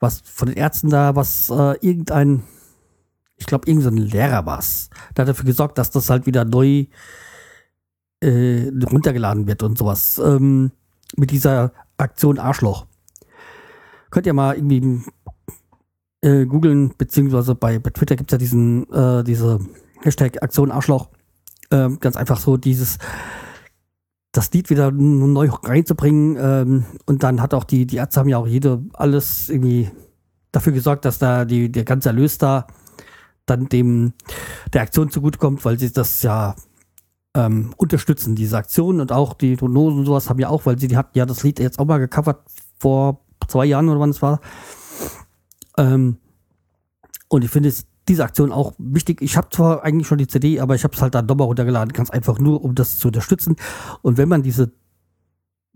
Was 0.00 0.20
von 0.24 0.48
den 0.48 0.56
Ärzten 0.56 0.90
da, 0.90 1.14
was 1.14 1.48
äh, 1.50 1.76
irgendein, 1.80 2.42
ich 3.36 3.46
glaube, 3.46 3.68
irgendein 3.68 3.98
Lehrer 3.98 4.44
war 4.44 4.58
es. 4.58 4.90
Der 5.16 5.22
hat 5.22 5.28
dafür 5.28 5.44
gesorgt, 5.44 5.78
dass 5.78 5.92
das 5.92 6.10
halt 6.10 6.26
wieder 6.26 6.44
neu 6.44 6.86
äh, 8.20 8.72
runtergeladen 8.90 9.46
wird 9.46 9.62
und 9.62 9.78
sowas. 9.78 10.20
Ähm, 10.24 10.72
mit 11.16 11.30
dieser 11.30 11.72
Aktion 11.96 12.40
Arschloch. 12.40 12.86
Könnt 14.10 14.26
ihr 14.26 14.32
mal 14.32 14.56
irgendwie 14.56 15.04
äh, 16.22 16.44
googeln, 16.46 16.92
beziehungsweise 16.98 17.54
bei, 17.54 17.78
bei 17.78 17.90
Twitter 17.90 18.16
gibt 18.16 18.30
es 18.30 18.34
ja 18.34 18.38
diesen, 18.38 18.90
äh, 18.92 19.22
diese 19.22 19.60
Hashtag 20.02 20.42
Aktion 20.42 20.70
Arschloch. 20.70 21.08
Äh, 21.70 21.90
ganz 22.00 22.16
einfach 22.16 22.38
so 22.38 22.56
dieses, 22.56 22.98
das 24.32 24.52
Lied 24.52 24.70
wieder 24.70 24.90
neu 24.90 25.48
reinzubringen. 25.50 26.36
Ähm, 26.40 26.84
und 27.06 27.22
dann 27.22 27.40
hat 27.40 27.54
auch 27.54 27.64
die, 27.64 27.86
die 27.86 27.96
Ärzte 27.96 28.20
haben 28.20 28.28
ja 28.28 28.38
auch 28.38 28.46
jede 28.46 28.82
alles 28.94 29.48
irgendwie 29.48 29.90
dafür 30.50 30.72
gesorgt, 30.72 31.04
dass 31.04 31.18
da 31.18 31.44
die, 31.44 31.70
der 31.70 31.84
ganze 31.84 32.10
Erlös 32.10 32.38
da 32.38 32.66
dann 33.46 33.68
dem 33.68 34.12
der 34.72 34.82
Aktion 34.82 35.10
zugutekommt, 35.10 35.64
weil 35.64 35.78
sie 35.78 35.92
das 35.92 36.22
ja 36.22 36.54
ähm, 37.34 37.72
unterstützen, 37.76 38.34
diese 38.34 38.56
Aktion 38.56 39.00
und 39.00 39.12
auch 39.12 39.34
die 39.34 39.56
Tonosen 39.56 40.00
und 40.00 40.06
sowas 40.06 40.28
haben 40.28 40.38
ja 40.38 40.48
auch, 40.48 40.66
weil 40.66 40.78
sie 40.78 40.88
die 40.88 40.96
hatten 40.96 41.16
ja 41.16 41.26
das 41.26 41.42
Lied 41.42 41.58
jetzt 41.58 41.78
auch 41.78 41.86
mal 41.86 41.98
gecovert 41.98 42.42
vor 42.78 43.24
zwei 43.48 43.64
Jahren 43.64 43.88
oder 43.88 44.00
wann 44.00 44.10
es 44.10 44.22
war. 44.22 44.40
Ähm, 45.76 46.18
und 47.28 47.44
ich 47.44 47.50
finde 47.50 47.72
diese 48.08 48.24
Aktion 48.24 48.52
auch 48.52 48.74
wichtig. 48.78 49.20
Ich 49.22 49.36
habe 49.36 49.48
zwar 49.50 49.84
eigentlich 49.84 50.06
schon 50.06 50.18
die 50.18 50.26
CD, 50.26 50.60
aber 50.60 50.74
ich 50.74 50.84
habe 50.84 50.94
es 50.94 51.02
halt 51.02 51.14
dann 51.14 51.26
nochmal 51.26 51.46
runtergeladen, 51.46 51.92
ganz 51.92 52.10
einfach 52.10 52.38
nur, 52.38 52.62
um 52.64 52.74
das 52.74 52.98
zu 52.98 53.08
unterstützen. 53.08 53.56
Und 54.02 54.18
wenn 54.18 54.28
man 54.28 54.42
diese 54.42 54.72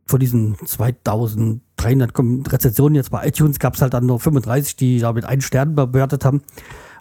von 0.08 0.20
diesen 0.20 0.56
2300 0.64 2.12
Rezensionen 2.52 2.94
jetzt 2.94 3.10
bei 3.10 3.26
iTunes 3.26 3.58
gab 3.58 3.74
es 3.74 3.82
halt 3.82 3.92
dann 3.92 4.06
nur 4.06 4.20
35, 4.20 4.76
die 4.76 5.00
da 5.00 5.12
mit 5.12 5.24
einem 5.24 5.40
Stern 5.40 5.74
bewertet 5.74 6.24
haben, 6.24 6.42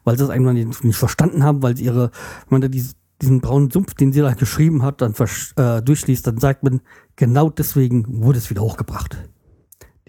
weil 0.04 0.18
sie 0.18 0.28
einfach 0.32 0.54
nicht, 0.54 0.84
nicht 0.84 0.98
verstanden 0.98 1.44
haben, 1.44 1.62
weil 1.62 1.78
sie 1.78 1.86
ihre, 1.86 2.10
wenn 2.50 2.50
man 2.50 2.62
da 2.62 2.68
diese, 2.68 2.96
diesen 3.22 3.42
braunen 3.42 3.70
Sumpf, 3.70 3.94
den 3.94 4.12
sie 4.12 4.22
da 4.22 4.34
geschrieben 4.34 4.82
hat, 4.82 5.02
dann 5.02 5.14
äh, 5.56 5.84
durchliest, 5.84 6.26
dann 6.26 6.40
sagt 6.40 6.64
man, 6.64 6.82
genau 7.16 7.52
deswegen 7.52 8.24
wurde 8.24 8.40
es 8.40 8.50
wieder 8.50 8.62
hochgebracht. 8.62 9.18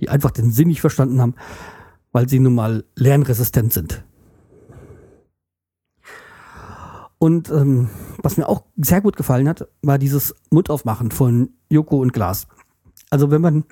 Die 0.01 0.09
einfach 0.09 0.31
den 0.31 0.51
Sinn 0.51 0.69
nicht 0.69 0.81
verstanden 0.81 1.21
haben 1.21 1.35
weil 2.17 2.31
sie 2.31 2.39
nun 2.39 2.55
mal 2.55 2.83
lernresistent 2.95 3.75
sind. 3.75 4.03
Und 7.19 7.51
ähm, 7.51 7.89
was 8.23 8.37
mir 8.37 8.49
auch 8.49 8.65
sehr 8.77 9.01
gut 9.01 9.17
gefallen 9.17 9.49
hat, 9.49 9.67
war 9.83 9.99
dieses 9.99 10.35
Mundaufmachen 10.51 11.11
von 11.11 11.51
Joko 11.71 12.01
und 12.01 12.13
Glas. 12.13 12.47
Also 13.11 13.31
wenn 13.31 13.41
man 13.41 13.65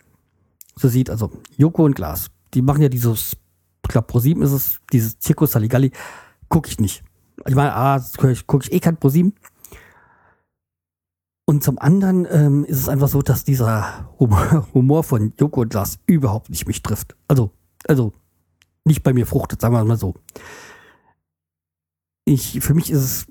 so 0.76 0.88
sieht, 0.88 1.10
also 1.10 1.30
Joko 1.56 1.84
und 1.84 1.94
Glas, 1.94 2.30
die 2.54 2.62
machen 2.62 2.82
ja 2.82 2.88
dieses, 2.88 3.36
ich 3.82 3.88
glaube 3.88 4.10
Pro7 4.10 4.42
ist 4.42 4.52
es, 4.52 4.80
dieses 4.92 5.18
Zirkus 5.18 5.52
Saligalli, 5.52 5.92
gucke 6.48 6.68
ich 6.68 6.80
nicht. 6.80 7.04
Ich 7.46 7.54
meine, 7.54 7.74
ah, 7.74 8.02
gucke 8.16 8.64
ich 8.64 8.72
eh 8.72 8.80
kein 8.80 8.96
Pro7. 8.96 9.32
Und 11.46 11.62
zum 11.62 11.78
anderen 11.78 12.26
ähm, 12.30 12.64
ist 12.64 12.78
es 12.78 12.88
einfach 12.88 13.08
so, 13.08 13.20
dass 13.20 13.44
dieser 13.44 14.08
Humor 14.18 15.04
von 15.04 15.34
Joko 15.38 15.62
und 15.62 15.68
Glas 15.68 15.98
überhaupt 16.06 16.48
nicht 16.48 16.66
mich 16.66 16.82
trifft. 16.82 17.14
Also, 17.28 17.50
also 17.86 18.14
nicht 18.84 19.02
bei 19.02 19.12
mir 19.12 19.26
fruchtet, 19.26 19.60
sagen 19.60 19.74
wir 19.74 19.84
mal 19.84 19.98
so. 19.98 20.14
ich, 22.24 22.60
für 22.60 22.74
mich 22.74 22.90
ist 22.90 23.02
es, 23.02 23.26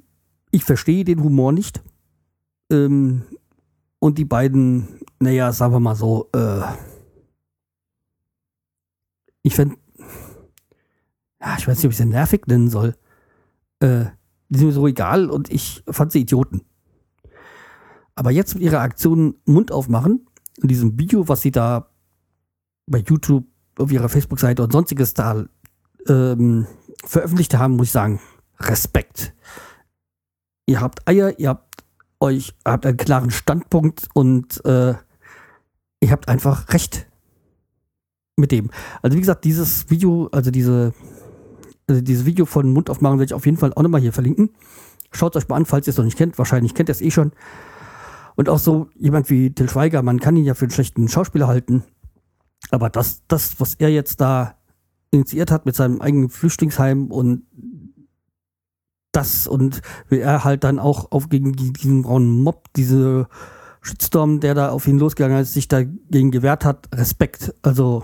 ich 0.53 0.63
verstehe 0.63 1.03
den 1.03 1.21
Humor 1.23 1.51
nicht. 1.51 1.83
Ähm, 2.71 3.23
und 3.99 4.17
die 4.17 4.25
beiden, 4.25 5.01
naja, 5.19 5.51
sagen 5.51 5.73
wir 5.73 5.79
mal 5.79 5.95
so, 5.95 6.29
äh, 6.33 6.61
ich 9.41 9.55
fände, 9.55 9.75
ja, 11.41 11.55
ich 11.57 11.67
weiß 11.67 11.77
nicht, 11.77 11.85
ob 11.85 11.91
ich 11.91 11.97
sie 11.97 12.05
nervig 12.05 12.45
nennen 12.47 12.69
soll. 12.69 12.95
Äh, 13.79 14.05
die 14.49 14.59
sind 14.59 14.67
mir 14.67 14.73
so 14.73 14.87
egal 14.87 15.29
und 15.29 15.51
ich 15.51 15.83
fand 15.89 16.11
sie 16.11 16.21
Idioten. 16.21 16.61
Aber 18.15 18.29
jetzt 18.29 18.53
mit 18.53 18.63
ihrer 18.63 18.81
Aktion 18.81 19.35
Mund 19.45 19.71
aufmachen, 19.71 20.27
in 20.61 20.67
diesem 20.67 20.99
Video, 20.99 21.27
was 21.27 21.41
sie 21.41 21.51
da 21.51 21.89
bei 22.85 22.99
YouTube, 22.99 23.45
auf 23.79 23.91
ihrer 23.91 24.07
Facebook-Seite 24.07 24.63
und 24.63 24.71
sonstiges 24.71 25.15
da 25.15 25.45
ähm, 26.07 26.67
veröffentlicht 27.03 27.55
haben, 27.55 27.75
muss 27.75 27.87
ich 27.87 27.91
sagen, 27.91 28.19
Respekt. 28.59 29.33
Ihr 30.65 30.81
habt 30.81 31.07
Eier, 31.07 31.37
ihr 31.39 31.49
habt 31.49 31.83
euch, 32.19 32.55
habt 32.65 32.85
einen 32.85 32.97
klaren 32.97 33.31
Standpunkt 33.31 34.07
und 34.13 34.63
äh, 34.65 34.93
ihr 35.99 36.11
habt 36.11 36.27
einfach 36.29 36.71
Recht 36.73 37.07
mit 38.37 38.51
dem. 38.51 38.71
Also 39.01 39.17
wie 39.17 39.21
gesagt, 39.21 39.43
dieses 39.43 39.89
Video, 39.89 40.29
also 40.31 40.49
diese, 40.49 40.93
also 41.87 42.01
dieses 42.01 42.25
Video 42.25 42.45
von 42.45 42.71
Mund 42.71 42.89
aufmachen 42.89 43.19
werde 43.19 43.29
ich 43.29 43.33
auf 43.33 43.45
jeden 43.45 43.57
Fall 43.57 43.73
auch 43.73 43.83
nochmal 43.83 44.01
hier 44.01 44.13
verlinken. 44.13 44.51
Schaut 45.11 45.35
euch 45.35 45.47
mal 45.47 45.57
an, 45.57 45.65
falls 45.65 45.85
ihr 45.87 45.91
es 45.91 45.97
noch 45.97 46.05
nicht 46.05 46.17
kennt. 46.17 46.37
Wahrscheinlich 46.37 46.73
kennt 46.73 46.89
ihr 46.89 46.93
es 46.93 47.01
eh 47.01 47.11
schon. 47.11 47.33
Und 48.35 48.49
auch 48.49 48.57
so 48.57 48.89
jemand 48.95 49.29
wie 49.29 49.53
Till 49.53 49.69
Schweiger, 49.69 50.01
man 50.01 50.19
kann 50.19 50.35
ihn 50.35 50.45
ja 50.45 50.55
für 50.55 50.65
einen 50.65 50.71
schlechten 50.71 51.07
Schauspieler 51.07 51.47
halten. 51.47 51.83
Aber 52.71 52.89
das, 52.89 53.21
das, 53.27 53.59
was 53.59 53.75
er 53.75 53.89
jetzt 53.89 54.21
da 54.21 54.55
initiiert 55.11 55.51
hat 55.51 55.65
mit 55.65 55.75
seinem 55.75 56.01
eigenen 56.01 56.29
Flüchtlingsheim 56.29 57.11
und 57.11 57.43
das 59.13 59.47
und 59.47 59.81
wie 60.09 60.19
er 60.19 60.43
halt 60.43 60.63
dann 60.63 60.79
auch 60.79 61.11
auf 61.11 61.29
gegen 61.29 61.53
diesen 61.53 62.01
braunen 62.01 62.43
Mob, 62.43 62.67
diese 62.75 63.27
Shitstorm, 63.81 64.39
der 64.39 64.55
da 64.55 64.69
auf 64.69 64.87
ihn 64.87 64.97
losgegangen 64.97 65.39
ist, 65.39 65.53
sich 65.53 65.67
dagegen 65.67 66.31
gewehrt 66.31 66.65
hat, 66.65 66.89
Respekt. 66.93 67.53
Also 67.61 68.03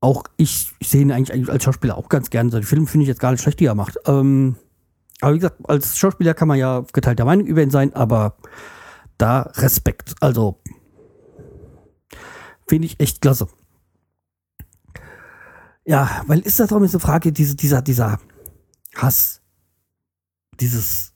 auch 0.00 0.24
ich, 0.36 0.72
ich 0.78 0.88
sehe 0.88 1.00
ihn 1.00 1.12
eigentlich 1.12 1.50
als 1.50 1.64
Schauspieler 1.64 1.96
auch 1.96 2.08
ganz 2.08 2.30
gerne. 2.30 2.50
Seine 2.50 2.64
Filme 2.64 2.86
finde 2.86 3.04
ich 3.04 3.08
jetzt 3.08 3.20
gar 3.20 3.30
nicht 3.30 3.40
schlecht, 3.40 3.60
die 3.60 3.66
er 3.66 3.74
macht. 3.74 3.96
Ähm, 4.06 4.56
aber 5.20 5.34
wie 5.34 5.38
gesagt, 5.38 5.58
als 5.64 5.96
Schauspieler 5.96 6.34
kann 6.34 6.48
man 6.48 6.58
ja 6.58 6.84
geteilter 6.92 7.24
Meinung 7.24 7.46
über 7.46 7.62
ihn 7.62 7.70
sein, 7.70 7.94
aber 7.94 8.36
da 9.16 9.42
Respekt. 9.54 10.14
Also 10.20 10.60
finde 12.66 12.86
ich 12.86 13.00
echt 13.00 13.22
klasse. 13.22 13.46
Ja, 15.86 16.22
weil 16.26 16.40
ist 16.40 16.60
das 16.60 16.72
auch 16.72 16.76
eine 16.76 16.88
Frage, 16.88 17.32
diese, 17.32 17.54
dieser, 17.54 17.80
dieser 17.80 18.18
Hass, 18.96 19.42
dieses 20.60 21.14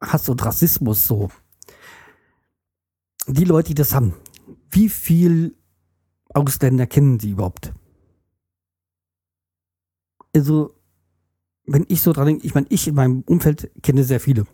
Hass 0.00 0.28
und 0.28 0.44
Rassismus 0.44 1.06
so. 1.06 1.30
Die 3.26 3.44
Leute, 3.44 3.68
die 3.68 3.74
das 3.74 3.94
haben, 3.94 4.14
wie 4.70 4.88
viel 4.88 5.56
Ausländer 6.34 6.86
kennen 6.86 7.18
die 7.18 7.30
überhaupt? 7.30 7.72
Also, 10.34 10.74
wenn 11.66 11.84
ich 11.88 12.02
so 12.02 12.12
dran 12.12 12.26
denke, 12.26 12.46
ich 12.46 12.54
meine, 12.54 12.66
ich 12.70 12.88
in 12.88 12.94
meinem 12.94 13.22
Umfeld 13.22 13.70
kenne 13.82 14.02
sehr 14.02 14.18
viele. 14.18 14.46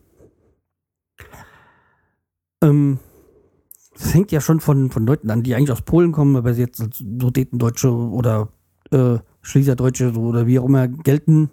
Ähm, 2.63 2.99
das 3.95 4.15
hängt 4.15 4.33
ja 4.33 4.41
schon 4.41 4.61
von, 4.61 4.91
von 4.91 5.07
Leuten 5.07 5.31
an, 5.31 5.43
die 5.43 5.55
eigentlich 5.55 5.73
aus 5.73 5.83
Polen 5.83 6.13
kommen, 6.13 6.37
aber 6.37 6.55
sie 6.55 6.63
jetzt 6.63 6.81
als 6.81 6.99
Sudetendeutsche 6.99 7.93
oder 7.93 8.53
äh, 8.91 9.19
Schleserdeutsche 9.41 10.13
oder 10.13 10.47
wie 10.47 10.59
auch 10.59 10.67
immer 10.67 10.89
gelten. 10.89 11.51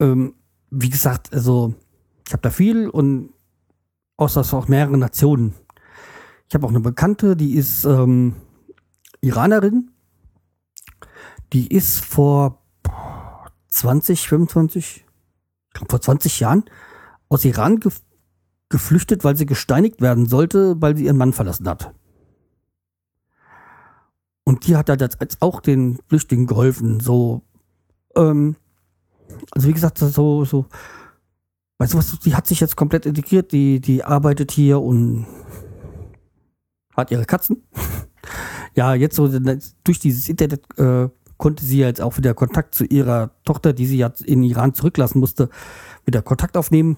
Ähm, 0.00 0.34
wie 0.70 0.90
gesagt, 0.90 1.32
also 1.32 1.74
ich 2.26 2.32
habe 2.32 2.42
da 2.42 2.50
viel 2.50 2.88
und 2.88 3.32
außer 4.16 4.40
es 4.40 4.54
auch 4.54 4.68
mehrere 4.68 4.98
Nationen. 4.98 5.54
Ich 6.48 6.54
habe 6.54 6.66
auch 6.66 6.70
eine 6.70 6.80
Bekannte, 6.80 7.36
die 7.36 7.54
ist 7.54 7.84
ähm, 7.84 8.36
Iranerin. 9.20 9.90
Die 11.52 11.68
ist 11.68 12.04
vor 12.04 12.62
20, 13.68 14.28
25, 14.28 15.04
ich 15.04 15.72
glaube 15.72 15.90
vor 15.90 16.00
20 16.00 16.40
Jahren 16.40 16.64
aus 17.28 17.44
Iran 17.44 17.80
ge 17.80 17.92
geflüchtet, 18.68 19.22
weil 19.22 19.36
sie 19.36 19.46
gesteinigt 19.46 20.00
werden 20.00 20.26
sollte, 20.26 20.74
weil 20.82 20.96
sie 20.96 21.04
ihren 21.04 21.16
Mann 21.16 21.32
verlassen 21.32 21.68
hat. 21.68 21.94
Und 24.42 24.66
die 24.66 24.76
hat 24.76 24.88
halt 24.88 25.00
jetzt 25.02 25.40
auch 25.40 25.60
den 25.60 26.00
Flüchtlingen 26.08 26.48
geholfen. 26.48 26.98
So, 26.98 27.42
ähm, 28.16 28.56
also 29.50 29.68
wie 29.68 29.72
gesagt, 29.72 29.98
so, 29.98 30.44
so, 30.44 30.66
weißt 31.78 31.94
du 31.94 31.98
was, 31.98 32.18
die 32.20 32.34
hat 32.34 32.46
sich 32.46 32.60
jetzt 32.60 32.76
komplett 32.76 33.06
integriert, 33.06 33.52
die, 33.52 33.80
die 33.80 34.04
arbeitet 34.04 34.50
hier 34.50 34.80
und 34.80 35.26
hat 36.96 37.10
ihre 37.10 37.24
Katzen. 37.24 37.62
ja, 38.74 38.94
jetzt 38.94 39.16
so 39.16 39.28
durch 39.84 39.98
dieses 39.98 40.28
Internet 40.28 40.62
äh, 40.78 41.08
konnte 41.36 41.64
sie 41.64 41.78
jetzt 41.78 42.00
auch 42.00 42.16
wieder 42.16 42.34
Kontakt 42.34 42.74
zu 42.74 42.84
ihrer 42.84 43.30
Tochter, 43.44 43.72
die 43.72 43.86
sie 43.86 43.98
ja 43.98 44.12
in 44.24 44.42
Iran 44.42 44.74
zurücklassen 44.74 45.20
musste, 45.20 45.50
wieder 46.04 46.22
Kontakt 46.22 46.56
aufnehmen 46.56 46.96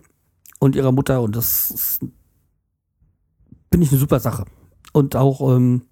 und 0.59 0.77
ihrer 0.77 0.93
Mutter. 0.93 1.23
Und 1.23 1.37
das 1.37 1.99
finde 3.71 3.85
ich 3.85 3.91
eine 3.91 4.01
super 4.01 4.21
Sache. 4.21 4.45
Und 4.93 5.17
auch, 5.17 5.55
ähm, 5.55 5.83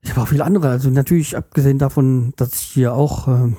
ich 0.00 0.10
habe 0.10 0.22
auch 0.22 0.28
viele 0.28 0.44
andere. 0.44 0.68
Also 0.68 0.90
natürlich, 0.90 1.36
abgesehen 1.36 1.78
davon, 1.78 2.32
dass 2.36 2.54
ich 2.54 2.60
hier 2.60 2.94
auch 2.94 3.28
ähm, 3.28 3.56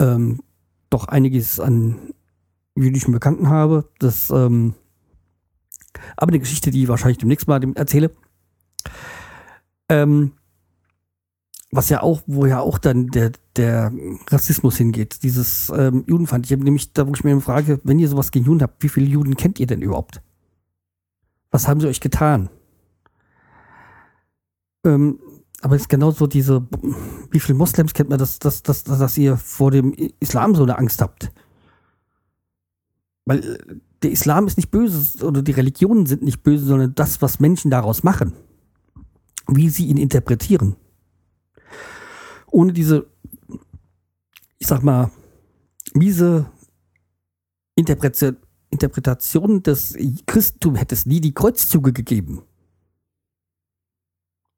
ähm, 0.00 0.40
doch 0.88 1.06
einiges 1.06 1.60
an 1.60 2.12
jüdischen 2.74 3.12
Bekannten 3.12 3.48
habe. 3.48 3.88
Das, 3.98 4.30
ähm, 4.30 4.74
aber 6.16 6.30
eine 6.30 6.40
Geschichte, 6.40 6.70
die 6.70 6.82
ich 6.82 6.88
wahrscheinlich 6.88 7.18
demnächst 7.18 7.46
mal 7.46 7.62
erzähle. 7.76 8.10
Ähm, 9.88 10.32
was 11.72 11.88
ja 11.88 12.02
auch, 12.02 12.22
wo 12.26 12.46
ja 12.46 12.60
auch 12.60 12.78
dann 12.78 13.08
der, 13.08 13.32
der 13.56 13.92
Rassismus 14.28 14.76
hingeht, 14.76 15.22
dieses 15.22 15.70
ähm, 15.74 16.04
Judenfeind. 16.06 16.46
Ich 16.46 16.52
habe 16.52 16.64
nämlich, 16.64 16.92
da 16.92 17.06
wo 17.06 17.12
ich 17.14 17.22
mir 17.22 17.40
frage, 17.40 17.80
wenn 17.84 17.98
ihr 17.98 18.08
sowas 18.08 18.32
gegen 18.32 18.46
Juden 18.46 18.62
habt, 18.62 18.82
wie 18.82 18.88
viele 18.88 19.06
Juden 19.06 19.36
kennt 19.36 19.60
ihr 19.60 19.66
denn 19.66 19.82
überhaupt? 19.82 20.20
Was 21.52 21.68
haben 21.68 21.80
sie 21.80 21.86
euch 21.86 22.00
getan? 22.00 22.48
Ähm, 24.84 25.20
aber 25.60 25.76
es 25.76 25.82
ist 25.82 25.88
genauso 25.88 26.26
diese, 26.26 26.66
wie 27.30 27.40
viele 27.40 27.58
Moslems 27.58 27.92
kennt 27.94 28.10
man, 28.10 28.18
dass, 28.18 28.38
dass, 28.38 28.62
dass, 28.62 28.84
dass 28.84 29.18
ihr 29.18 29.36
vor 29.36 29.70
dem 29.70 29.92
Islam 30.20 30.54
so 30.54 30.62
eine 30.62 30.78
Angst 30.78 31.00
habt? 31.00 31.30
Weil 33.26 33.38
äh, 33.40 33.76
der 34.02 34.12
Islam 34.12 34.46
ist 34.46 34.56
nicht 34.56 34.70
böse 34.70 35.24
oder 35.26 35.42
die 35.42 35.52
Religionen 35.52 36.06
sind 36.06 36.22
nicht 36.22 36.42
böse, 36.42 36.64
sondern 36.64 36.94
das, 36.94 37.20
was 37.20 37.40
Menschen 37.40 37.70
daraus 37.70 38.02
machen. 38.02 38.32
Wie 39.46 39.68
sie 39.68 39.86
ihn 39.86 39.98
interpretieren 39.98 40.76
ohne 42.50 42.72
diese, 42.72 43.06
ich 44.58 44.66
sag 44.66 44.82
mal, 44.82 45.10
miese 45.94 46.50
Interpretation, 47.74 48.36
Interpretation 48.70 49.62
des 49.62 49.96
Christentums 50.26 50.78
hätte 50.78 50.94
es 50.94 51.06
nie 51.06 51.20
die 51.20 51.34
Kreuzzüge 51.34 51.92
gegeben. 51.92 52.42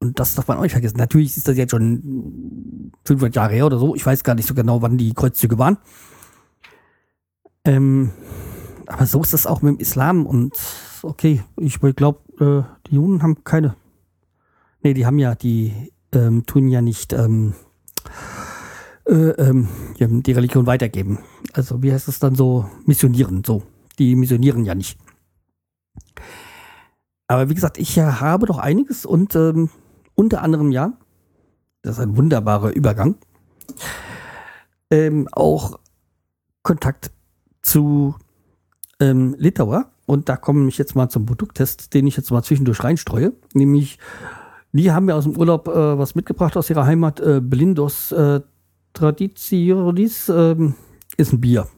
Und 0.02 0.18
das 0.18 0.34
darf 0.34 0.48
man 0.48 0.58
auch 0.58 0.62
nicht 0.62 0.72
vergessen. 0.72 0.98
Natürlich 0.98 1.36
ist 1.36 1.46
das 1.46 1.56
jetzt 1.56 1.70
schon 1.70 2.90
500 3.04 3.36
Jahre 3.36 3.54
her 3.54 3.66
oder 3.66 3.78
so. 3.78 3.94
Ich 3.94 4.04
weiß 4.04 4.24
gar 4.24 4.34
nicht 4.34 4.48
so 4.48 4.52
genau, 4.52 4.82
wann 4.82 4.98
die 4.98 5.14
Kreuzzüge 5.14 5.58
waren. 5.58 5.78
Ähm, 7.64 8.10
aber 8.88 9.06
so 9.06 9.22
ist 9.22 9.32
das 9.32 9.46
auch 9.46 9.62
mit 9.62 9.74
dem 9.74 9.80
Islam. 9.80 10.26
Und 10.26 10.58
okay, 11.04 11.44
ich 11.56 11.78
glaube, 11.78 12.18
äh, 12.40 12.88
die 12.88 12.96
Juden 12.96 13.22
haben 13.22 13.44
keine. 13.44 13.76
Nee, 14.82 14.92
die 14.92 15.06
haben 15.06 15.20
ja, 15.20 15.36
die 15.36 15.92
ähm, 16.12 16.46
tun 16.46 16.66
ja 16.66 16.82
nicht 16.82 17.12
ähm, 17.12 17.54
äh, 19.06 19.14
ähm, 19.14 19.68
die 20.00 20.32
Religion 20.32 20.66
weitergeben. 20.66 21.20
Also 21.52 21.80
wie 21.84 21.92
heißt 21.92 22.08
es 22.08 22.18
dann 22.18 22.34
so? 22.34 22.68
Missionieren, 22.86 23.44
so. 23.44 23.62
Die 24.00 24.16
missionieren 24.16 24.64
ja 24.64 24.74
nicht. 24.74 24.98
Aber 27.28 27.48
wie 27.48 27.54
gesagt, 27.54 27.78
ich 27.78 28.00
habe 28.00 28.46
doch 28.46 28.58
einiges 28.58 29.06
und 29.06 29.36
ähm, 29.36 29.70
unter 30.14 30.42
anderem 30.42 30.72
ja, 30.72 30.92
das 31.82 31.98
ist 31.98 32.02
ein 32.02 32.16
wunderbarer 32.16 32.70
Übergang, 32.70 33.16
ähm, 34.90 35.28
auch 35.32 35.78
Kontakt 36.62 37.10
zu 37.62 38.14
ähm, 39.00 39.34
Litauer. 39.38 39.90
Und 40.06 40.28
da 40.28 40.36
komme 40.36 40.68
ich 40.68 40.78
jetzt 40.78 40.94
mal 40.94 41.08
zum 41.08 41.26
Produkttest, 41.26 41.94
den 41.94 42.06
ich 42.06 42.16
jetzt 42.16 42.30
mal 42.30 42.42
zwischendurch 42.42 42.84
reinstreue. 42.84 43.32
Nämlich 43.54 43.98
die 44.72 44.90
haben 44.90 45.06
mir 45.06 45.14
aus 45.14 45.24
dem 45.24 45.36
Urlaub 45.36 45.68
äh, 45.68 45.98
was 45.98 46.14
mitgebracht 46.14 46.56
aus 46.56 46.70
ihrer 46.70 46.86
Heimat. 46.86 47.20
Äh, 47.20 47.40
Blindos 47.40 48.12
äh, 48.12 48.40
Traditionis 48.94 50.28
äh, 50.28 50.56
ist 51.16 51.32
ein 51.32 51.40
Bier. 51.40 51.68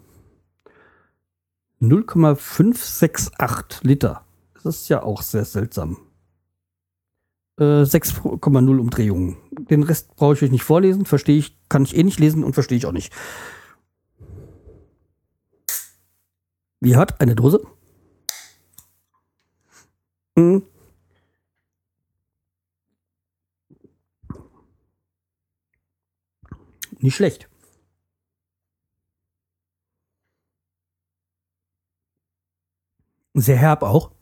0,568 1.80 3.82
Liter. 3.82 4.24
Das 4.54 4.64
ist 4.64 4.88
ja 4.88 5.02
auch 5.02 5.22
sehr 5.22 5.44
seltsam. 5.44 5.98
Äh, 7.58 7.82
6,0 7.84 8.78
Umdrehungen. 8.78 9.36
Den 9.52 9.82
Rest 9.82 10.14
brauche 10.16 10.34
ich 10.34 10.42
euch 10.42 10.50
nicht 10.50 10.64
vorlesen, 10.64 11.06
verstehe 11.06 11.38
ich, 11.38 11.56
kann 11.68 11.84
ich 11.84 11.96
eh 11.96 12.02
nicht 12.02 12.18
lesen 12.20 12.44
und 12.44 12.54
verstehe 12.54 12.78
ich 12.78 12.86
auch 12.86 12.92
nicht. 12.92 13.12
Wie 16.80 16.96
hat 16.96 17.20
eine 17.20 17.34
Dose? 17.34 17.66
Hm. 20.36 20.62
Nicht 26.98 27.16
schlecht. 27.16 27.48
Sehr 33.34 33.56
herb 33.56 33.82
auch. 33.82 34.13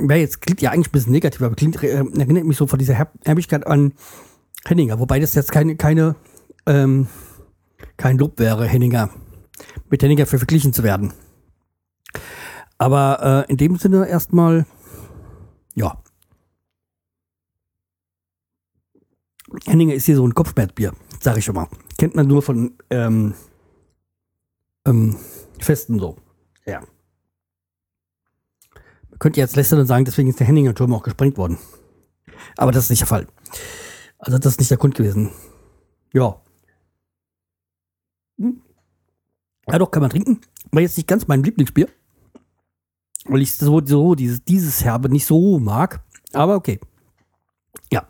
Wäre 0.00 0.20
jetzt 0.20 0.40
klingt 0.40 0.62
ja 0.62 0.70
eigentlich 0.70 0.88
ein 0.88 0.92
bisschen 0.92 1.12
negativ, 1.12 1.42
aber 1.42 1.56
klingt, 1.56 1.82
äh, 1.82 1.88
erinnert 1.88 2.44
mich 2.44 2.56
so 2.56 2.66
von 2.66 2.78
dieser 2.78 2.94
Herb 2.94 3.12
Herbigkeit 3.24 3.66
an 3.66 3.92
Henninger, 4.64 4.98
wobei 4.98 5.18
das 5.18 5.34
jetzt 5.34 5.52
keine, 5.52 5.76
keine 5.76 6.14
ähm, 6.66 7.08
kein 7.96 8.18
Lob 8.18 8.38
wäre, 8.38 8.66
Henninger 8.66 9.10
mit 9.90 10.02
Henninger 10.02 10.26
verglichen 10.26 10.72
zu 10.72 10.82
werden. 10.82 11.12
Aber 12.78 13.46
äh, 13.48 13.50
in 13.50 13.56
dem 13.56 13.76
Sinne 13.76 14.08
erstmal, 14.08 14.66
ja. 15.74 16.00
Henninger 19.66 19.94
ist 19.94 20.04
hier 20.04 20.16
so 20.16 20.26
ein 20.26 20.34
Kopfbettbier, 20.34 20.92
sag 21.20 21.38
ich 21.38 21.44
schon 21.44 21.54
mal. 21.54 21.68
Kennt 21.96 22.14
man 22.14 22.26
nur 22.26 22.42
von 22.42 22.76
ähm, 22.90 23.34
ähm, 24.86 25.16
Festen 25.58 25.98
so. 25.98 26.16
Ja. 26.66 26.82
Man 29.18 29.20
könnte 29.20 29.40
jetzt 29.40 29.56
lästern 29.56 29.80
und 29.80 29.86
sagen, 29.86 30.04
deswegen 30.04 30.28
ist 30.28 30.38
der 30.38 30.46
Henninger 30.46 30.76
Turm 30.76 30.94
auch 30.94 31.02
gesprengt 31.02 31.36
worden. 31.38 31.58
Aber 32.56 32.70
das 32.70 32.84
ist 32.84 32.90
nicht 32.90 33.00
der 33.00 33.08
Fall. 33.08 33.26
Also 34.16 34.38
das 34.38 34.52
ist 34.52 34.60
nicht 34.60 34.70
der 34.70 34.78
Grund 34.78 34.94
gewesen. 34.94 35.32
Ja. 36.12 36.40
Hm. 38.38 38.62
Ja, 39.66 39.78
doch, 39.80 39.90
kann 39.90 40.02
man 40.02 40.10
trinken. 40.10 40.40
War 40.70 40.82
jetzt 40.82 40.96
nicht 40.96 41.08
ganz 41.08 41.26
mein 41.26 41.42
Lieblingsbier. 41.42 41.88
Weil 43.24 43.42
ich 43.42 43.56
so, 43.56 43.84
so 43.84 44.14
dieses, 44.14 44.44
dieses 44.44 44.84
Herbe 44.84 45.08
nicht 45.08 45.26
so 45.26 45.58
mag. 45.58 46.00
Aber 46.32 46.54
okay. 46.54 46.78
Ja. 47.92 48.06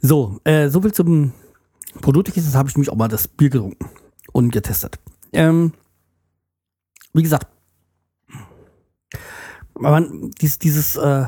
So, 0.00 0.40
äh, 0.44 0.70
so 0.70 0.80
viel 0.80 0.94
zum 0.94 1.34
Produkt. 2.00 2.34
Jetzt 2.34 2.54
habe 2.54 2.70
ich 2.70 2.74
nämlich 2.74 2.88
auch 2.88 2.96
mal 2.96 3.08
das 3.08 3.28
Bier 3.28 3.50
getrunken 3.50 3.90
und 4.32 4.50
getestet. 4.50 4.98
Ähm, 5.34 5.74
wie 7.12 7.22
gesagt, 7.22 7.48
man, 9.78 10.30
dies, 10.40 10.58
dieses, 10.58 10.96
äh, 10.96 11.26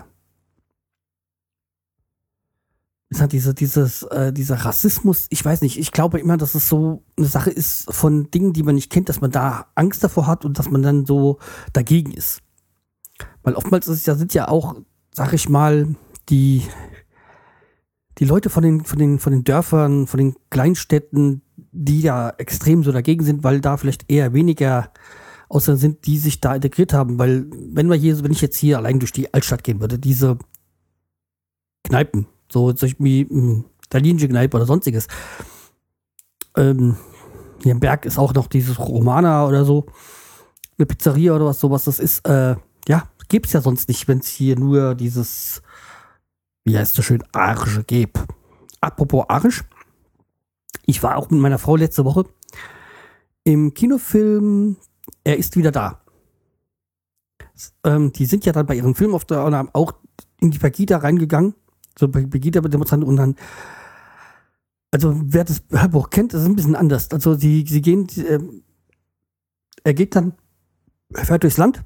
halt 3.17 3.33
diese, 3.33 3.55
dieses, 3.55 4.03
äh, 4.03 4.33
dieser 4.33 4.57
Rassismus, 4.57 5.27
ich 5.31 5.45
weiß 5.45 5.63
nicht, 5.63 5.79
ich 5.79 5.93
glaube 5.93 6.21
immer, 6.21 6.37
dass 6.37 6.55
es 6.55 6.69
so 6.69 7.05
eine 7.17 7.27
Sache 7.27 7.51
ist 7.51 7.93
von 7.93 8.31
Dingen, 8.31 8.53
die 8.53 8.63
man 8.63 8.75
nicht 8.75 8.91
kennt, 8.91 9.09
dass 9.09 9.21
man 9.21 9.31
da 9.31 9.67
Angst 9.75 10.05
davor 10.05 10.27
hat 10.27 10.45
und 10.45 10.59
dass 10.59 10.71
man 10.71 10.83
dann 10.83 11.07
so 11.07 11.39
dagegen 11.73 12.13
ist. 12.13 12.41
Weil 13.43 13.55
oftmals 13.55 13.89
ist, 13.89 14.07
ja, 14.07 14.15
sind 14.15 14.35
ja 14.35 14.49
auch, 14.49 14.77
sag 15.13 15.33
ich 15.33 15.49
mal, 15.49 15.95
die, 16.29 16.63
die 18.19 18.25
Leute 18.25 18.51
von 18.51 18.63
den, 18.63 18.85
von 18.85 18.99
den, 18.99 19.19
von 19.19 19.33
den 19.33 19.45
Dörfern, 19.45 20.07
von 20.07 20.19
den 20.19 20.37
Kleinstädten, 20.51 21.43
die 21.57 22.03
ja 22.03 22.31
extrem 22.37 22.85
so 22.85 22.93
dagegen 22.93 23.25
sind, 23.25 23.43
weil 23.43 23.61
da 23.61 23.77
vielleicht 23.79 24.11
eher 24.11 24.35
weniger 24.35 24.93
außer 25.49 25.77
sind, 25.77 26.07
die 26.07 26.19
sich 26.19 26.41
da 26.41 26.55
integriert 26.55 26.93
haben. 26.93 27.19
Weil, 27.19 27.47
wenn 27.51 27.89
wir 27.89 27.97
hier, 27.97 28.23
wenn 28.23 28.33
ich 28.33 28.41
jetzt 28.41 28.57
hier 28.57 28.79
allein 28.79 28.99
durch 28.99 29.13
die 29.13 29.33
Altstadt 29.33 29.65
gehen 29.65 29.81
würde, 29.81 29.99
diese 29.99 30.39
Kneipen, 31.85 32.27
so 32.51 32.73
wie 32.99 33.27
hm, 33.29 33.65
italienische 33.85 34.29
Kneipe 34.29 34.57
oder 34.57 34.67
sonstiges. 34.67 35.09
Ähm, 36.57 36.97
hier 37.63 37.73
im 37.73 37.81
Berg 37.81 38.05
ist 38.05 38.19
auch 38.19 38.35
noch 38.35 38.47
dieses 38.47 38.79
Romana 38.79 39.47
oder 39.47 39.65
so. 39.65 39.87
Eine 40.79 40.87
Pizzeria 40.87 41.35
oder 41.35 41.47
was 41.47 41.61
sowas 41.61 41.85
das 41.85 41.99
ist. 41.99 42.27
Äh, 42.29 42.57
ja, 42.87 43.09
es 43.31 43.53
ja 43.53 43.61
sonst 43.61 43.89
nicht, 43.89 44.07
wenn 44.09 44.19
es 44.19 44.29
hier 44.29 44.59
nur 44.59 44.95
dieses, 44.95 45.63
wie 46.65 46.79
heißt 46.79 46.97
das 46.97 47.05
schön, 47.05 47.25
Arische 47.33 47.85
gibt. 47.85 48.19
Apropos 48.81 49.25
Arisch. 49.29 49.65
Ich 50.87 51.03
war 51.03 51.17
auch 51.17 51.29
mit 51.31 51.41
meiner 51.41 51.59
Frau 51.59 51.77
letzte 51.77 52.05
Woche 52.05 52.25
im 53.45 53.73
Kinofilm 53.73 54.77
Er 55.25 55.39
ist 55.39 55.57
wieder 55.57 55.73
da. 55.73 56.01
Ähm, 57.85 58.13
die 58.13 58.27
sind 58.27 58.45
ja 58.45 58.53
dann 58.53 58.67
bei 58.67 58.77
ihrem 58.77 58.95
Film 58.95 59.15
auf 59.15 59.25
der, 59.25 59.69
auch 59.73 59.93
in 60.41 60.51
die 60.51 60.59
Pagida 60.59 60.99
reingegangen 60.99 61.55
so 61.99 62.09
Pegida-Demonstranten 62.09 63.09
und 63.09 63.17
dann 63.17 63.37
also 64.91 65.15
wer 65.23 65.45
das 65.45 65.63
Hörbuch 65.71 66.09
kennt, 66.09 66.33
ist 66.33 66.47
ein 66.47 66.57
bisschen 66.57 66.77
anders. 66.77 67.11
Also 67.11 67.35
sie, 67.35 67.65
sie 67.69 67.83
gehen, 67.83 68.09
äh, 68.17 68.39
er 69.85 69.93
geht 69.93 70.17
dann, 70.17 70.33
er 71.13 71.27
fährt 71.27 71.43
durchs 71.43 71.59
Land 71.59 71.85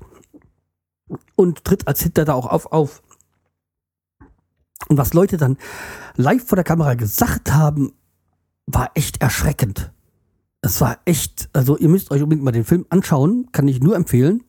und 1.34 1.64
tritt 1.64 1.88
als 1.88 2.00
Hitler 2.02 2.24
da 2.24 2.34
auch 2.34 2.46
auf, 2.46 2.66
auf. 2.66 3.02
Und 4.88 4.98
was 4.98 5.14
Leute 5.14 5.36
dann 5.36 5.58
live 6.14 6.46
vor 6.46 6.54
der 6.54 6.64
Kamera 6.64 6.94
gesagt 6.94 7.52
haben, 7.52 7.92
war 8.66 8.92
echt 8.94 9.20
erschreckend. 9.20 9.92
Es 10.62 10.80
war 10.80 11.00
echt, 11.04 11.50
also 11.52 11.76
ihr 11.76 11.88
müsst 11.88 12.10
euch 12.10 12.22
unbedingt 12.22 12.44
mal 12.44 12.52
den 12.52 12.64
Film 12.64 12.86
anschauen, 12.88 13.48
kann 13.52 13.68
ich 13.68 13.80
nur 13.80 13.96
empfehlen 13.96 14.44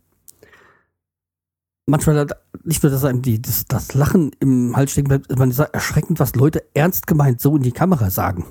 manchmal 1.86 2.28
nicht 2.64 2.84
nur, 2.84 2.92
dass 2.92 3.04
einem 3.04 3.22
die, 3.22 3.42
das, 3.42 3.66
das 3.66 3.94
Lachen 3.94 4.32
im 4.40 4.76
Hals 4.76 4.92
stecken 4.92 5.10
bleibt, 5.10 5.38
man 5.38 5.52
ist 5.52 5.60
erschreckend, 5.60 6.20
was 6.20 6.36
Leute 6.36 6.64
ernst 6.74 7.08
gemeint 7.08 7.42
so 7.42 7.56
in 7.56 7.64
die 7.64 7.72
Kamera 7.72 8.10
sagen. 8.10 8.46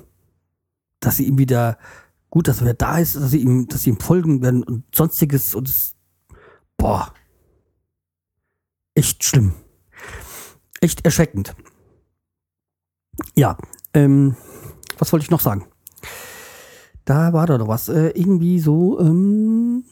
Dass 0.99 1.17
sie 1.17 1.27
ihm 1.27 1.37
wieder, 1.37 1.77
gut, 2.29 2.47
dass 2.47 2.61
er 2.61 2.73
da 2.73 2.97
ist, 2.97 3.15
dass 3.15 3.31
sie 3.31 3.41
ihm, 3.41 3.67
dass 3.67 3.83
sie 3.83 3.89
ihm 3.89 3.99
folgen 3.99 4.41
werden 4.41 4.63
und 4.63 4.83
sonstiges 4.95 5.55
und 5.55 5.67
es, 5.67 5.95
boah. 6.77 7.13
Echt 8.95 9.23
schlimm. 9.23 9.53
Echt 10.79 11.03
erschreckend. 11.03 11.55
Ja, 13.35 13.57
ähm, 13.93 14.35
was 14.99 15.11
wollte 15.11 15.23
ich 15.23 15.31
noch 15.31 15.39
sagen? 15.39 15.65
Da 17.05 17.33
war 17.33 17.47
da 17.47 17.57
doch 17.57 17.67
was. 17.67 17.89
Äh, 17.89 18.09
irgendwie 18.09 18.59
so, 18.59 18.99
ähm, 18.99 19.83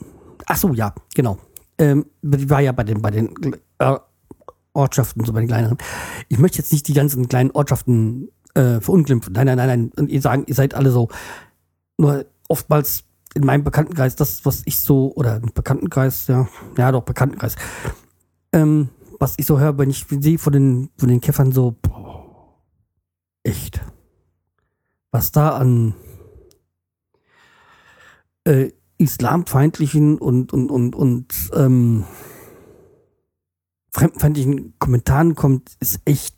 ach 0.46 0.58
so, 0.58 0.74
ja, 0.74 0.94
genau 1.14 1.38
ähm, 1.82 2.06
war 2.22 2.62
ja 2.62 2.72
bei 2.72 2.84
den, 2.84 3.02
bei 3.02 3.12
den 3.12 3.34
äh, 3.80 3.98
Ortschaften, 4.74 5.26
so 5.26 5.34
bei 5.34 5.42
den 5.42 5.50
kleineren. 5.50 5.78
Ich 6.30 6.38
möchte 6.38 6.60
jetzt 6.60 6.72
nicht 6.72 6.88
die 6.88 6.94
ganzen 6.94 7.28
kleinen 7.28 7.52
Ortschaften 7.52 8.30
äh, 8.54 8.80
verunglimpfen. 8.80 9.34
Nein, 9.34 9.48
nein, 9.48 9.58
nein, 9.58 9.68
nein. 9.68 9.92
Und 9.98 10.10
ihr 10.10 10.22
sagen, 10.22 10.44
ihr 10.48 10.56
seid 10.56 10.76
alle 10.76 10.92
so. 10.92 11.10
Nur 11.98 12.26
oftmals 12.48 13.04
in 13.34 13.46
meinem 13.46 13.64
Bekanntenkreis, 13.64 14.16
das, 14.16 14.46
was 14.46 14.62
ich 14.66 14.80
so, 14.80 15.14
oder 15.16 15.40
Bekanntenkreis, 15.40 16.28
ja, 16.28 16.48
ja 16.78 16.92
doch, 16.92 17.04
Bekanntenkreis, 17.04 17.56
ähm, 18.54 18.90
was 19.20 19.36
ich 19.38 19.46
so 19.46 19.60
höre, 19.60 19.78
wenn 19.78 19.90
ich 19.90 20.06
sehe 20.10 20.38
von 20.38 20.54
den, 20.54 20.90
von 20.98 21.10
den 21.10 21.22
Käffern 21.22 21.52
so, 21.52 21.76
boah, 21.82 22.58
echt. 23.44 23.82
Was 25.12 25.32
da 25.32 25.50
an 25.50 25.96
äh, 28.46 28.72
islamfeindlichen 28.98 30.18
und, 30.18 30.54
und, 30.54 30.70
und, 30.70 30.96
und 30.96 31.34
ähm, 31.54 32.06
fremdenfeindlichen 33.92 34.74
Kommentaren 34.80 35.36
kommt, 35.36 35.76
ist 35.80 36.02
echt, 36.06 36.36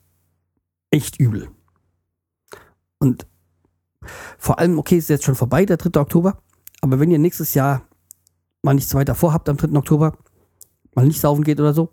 echt 0.92 1.20
übel. 1.20 1.50
Und 3.00 3.28
vor 4.38 4.60
allem, 4.60 4.80
okay, 4.80 4.98
ist 4.98 5.10
jetzt 5.10 5.26
schon 5.26 5.36
vorbei, 5.36 5.66
der 5.66 5.78
3. 5.78 6.00
Oktober, 6.00 6.42
aber 6.82 7.00
wenn 7.00 7.12
ihr 7.12 7.20
nächstes 7.20 7.54
Jahr 7.54 7.88
mal 8.62 8.74
nichts 8.74 8.96
weiter 8.96 9.16
vorhabt 9.16 9.50
am 9.50 9.58
3. 9.58 9.78
Oktober, 9.78 10.18
mal 10.96 11.06
nicht 11.06 11.20
saufen 11.20 11.44
geht 11.44 11.60
oder 11.60 11.74
so, 11.74 11.90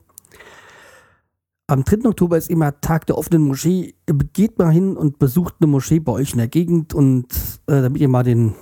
am 1.66 1.84
3. 1.84 2.08
Oktober 2.08 2.36
ist 2.36 2.50
immer 2.50 2.80
Tag 2.80 3.06
der 3.06 3.16
offenen 3.16 3.42
Moschee. 3.42 3.94
Geht 4.32 4.58
mal 4.58 4.72
hin 4.72 4.96
und 4.96 5.20
besucht 5.20 5.54
eine 5.60 5.68
Moschee 5.68 6.00
bei 6.00 6.10
euch 6.10 6.32
in 6.32 6.38
der 6.38 6.48
Gegend 6.48 6.94
und 6.94 7.26
äh, 7.68 7.80
damit 7.80 8.00
ihr 8.00 8.08
mal 8.08 8.24
den 8.24 8.56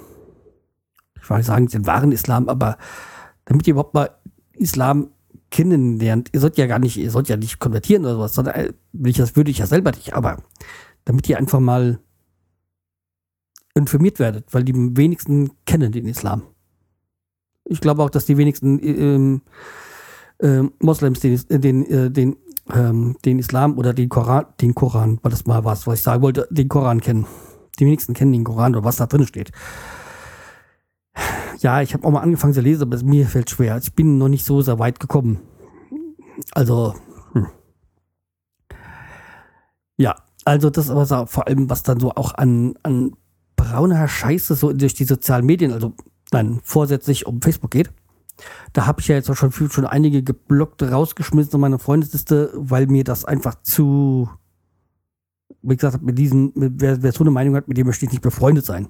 ich 1.36 1.46
will 1.46 1.54
sagen, 1.54 1.68
den 1.68 1.86
wahren 1.86 2.12
Islam, 2.12 2.48
aber 2.48 2.78
damit 3.44 3.66
ihr 3.66 3.72
überhaupt 3.72 3.94
mal 3.94 4.10
Islam 4.52 5.10
kennenlernt, 5.50 6.28
ihr 6.32 6.40
sollt 6.40 6.58
ja 6.58 6.66
gar 6.66 6.78
nicht, 6.78 6.96
ihr 6.96 7.10
sollt 7.10 7.28
ja 7.28 7.36
nicht 7.36 7.58
konvertieren 7.58 8.04
oder 8.04 8.14
sowas, 8.14 8.34
sondern 8.34 8.54
äh, 8.54 8.72
will 8.92 9.10
ich 9.10 9.16
das 9.16 9.36
würde 9.36 9.50
ich 9.50 9.58
ja 9.58 9.66
selber 9.66 9.92
nicht, 9.92 10.14
aber 10.14 10.42
damit 11.04 11.28
ihr 11.28 11.38
einfach 11.38 11.60
mal 11.60 12.00
informiert 13.74 14.18
werdet, 14.18 14.52
weil 14.52 14.64
die 14.64 14.74
wenigsten 14.74 15.50
kennen 15.64 15.92
den 15.92 16.06
Islam. 16.06 16.42
Ich 17.64 17.80
glaube 17.80 18.02
auch, 18.02 18.10
dass 18.10 18.26
die 18.26 18.36
wenigsten 18.36 18.78
ähm, 18.82 19.42
äh, 20.38 20.62
Moslems 20.80 21.20
den, 21.20 21.38
den, 21.48 21.86
äh, 21.86 22.10
den, 22.10 22.36
ähm, 22.72 23.16
den 23.24 23.38
Islam 23.38 23.78
oder 23.78 23.94
den 23.94 24.08
Koran, 24.08 24.46
den 24.60 24.74
Koran, 24.74 25.18
war 25.22 25.30
das 25.30 25.46
mal 25.46 25.64
was, 25.64 25.86
was 25.86 25.98
ich 25.98 26.02
sagen 26.02 26.22
wollte, 26.22 26.48
den 26.50 26.68
Koran 26.68 27.00
kennen. 27.00 27.26
Die 27.78 27.86
wenigsten 27.86 28.14
kennen 28.14 28.32
den 28.32 28.44
Koran 28.44 28.74
oder 28.74 28.84
was 28.84 28.96
da 28.96 29.06
drin 29.06 29.26
steht 29.26 29.52
ja, 31.60 31.82
ich 31.82 31.94
habe 31.94 32.06
auch 32.06 32.10
mal 32.10 32.20
angefangen 32.20 32.54
zu 32.54 32.60
lesen, 32.60 32.82
aber 32.82 33.02
mir 33.02 33.26
fällt 33.26 33.50
schwer. 33.50 33.78
Ich 33.78 33.94
bin 33.94 34.18
noch 34.18 34.28
nicht 34.28 34.44
so 34.44 34.60
sehr 34.60 34.78
weit 34.78 35.00
gekommen. 35.00 35.40
Also, 36.52 36.94
hm. 37.32 37.46
Ja, 39.96 40.16
also 40.44 40.70
das 40.70 40.90
aber 40.90 41.26
vor 41.26 41.46
allem, 41.46 41.68
was 41.68 41.82
dann 41.82 42.00
so 42.00 42.12
auch 42.12 42.34
an, 42.34 42.74
an 42.82 43.12
brauner 43.56 44.08
Scheiße 44.08 44.54
so 44.54 44.72
durch 44.72 44.94
die 44.94 45.04
sozialen 45.04 45.44
Medien, 45.44 45.72
also 45.72 45.94
nein, 46.32 46.60
vorsätzlich 46.62 47.26
um 47.26 47.42
Facebook 47.42 47.70
geht. 47.70 47.90
Da 48.72 48.86
habe 48.86 49.00
ich 49.00 49.08
ja 49.08 49.16
jetzt 49.16 49.28
auch 49.28 49.36
schon, 49.36 49.52
schon 49.52 49.84
einige 49.84 50.22
geblockt 50.22 50.82
rausgeschmissen 50.82 51.54
in 51.54 51.60
meiner 51.60 51.80
Freundesliste, 51.80 52.52
weil 52.54 52.86
mir 52.86 53.02
das 53.02 53.24
einfach 53.24 53.56
zu, 53.62 54.30
wie 55.62 55.76
gesagt, 55.76 56.02
mit 56.02 56.16
diesen, 56.16 56.52
wer, 56.54 57.02
wer 57.02 57.12
so 57.12 57.24
eine 57.24 57.32
Meinung 57.32 57.56
hat, 57.56 57.66
mit 57.66 57.76
dem 57.76 57.86
möchte 57.88 58.06
ich 58.06 58.12
nicht 58.12 58.22
befreundet 58.22 58.64
sein. 58.64 58.88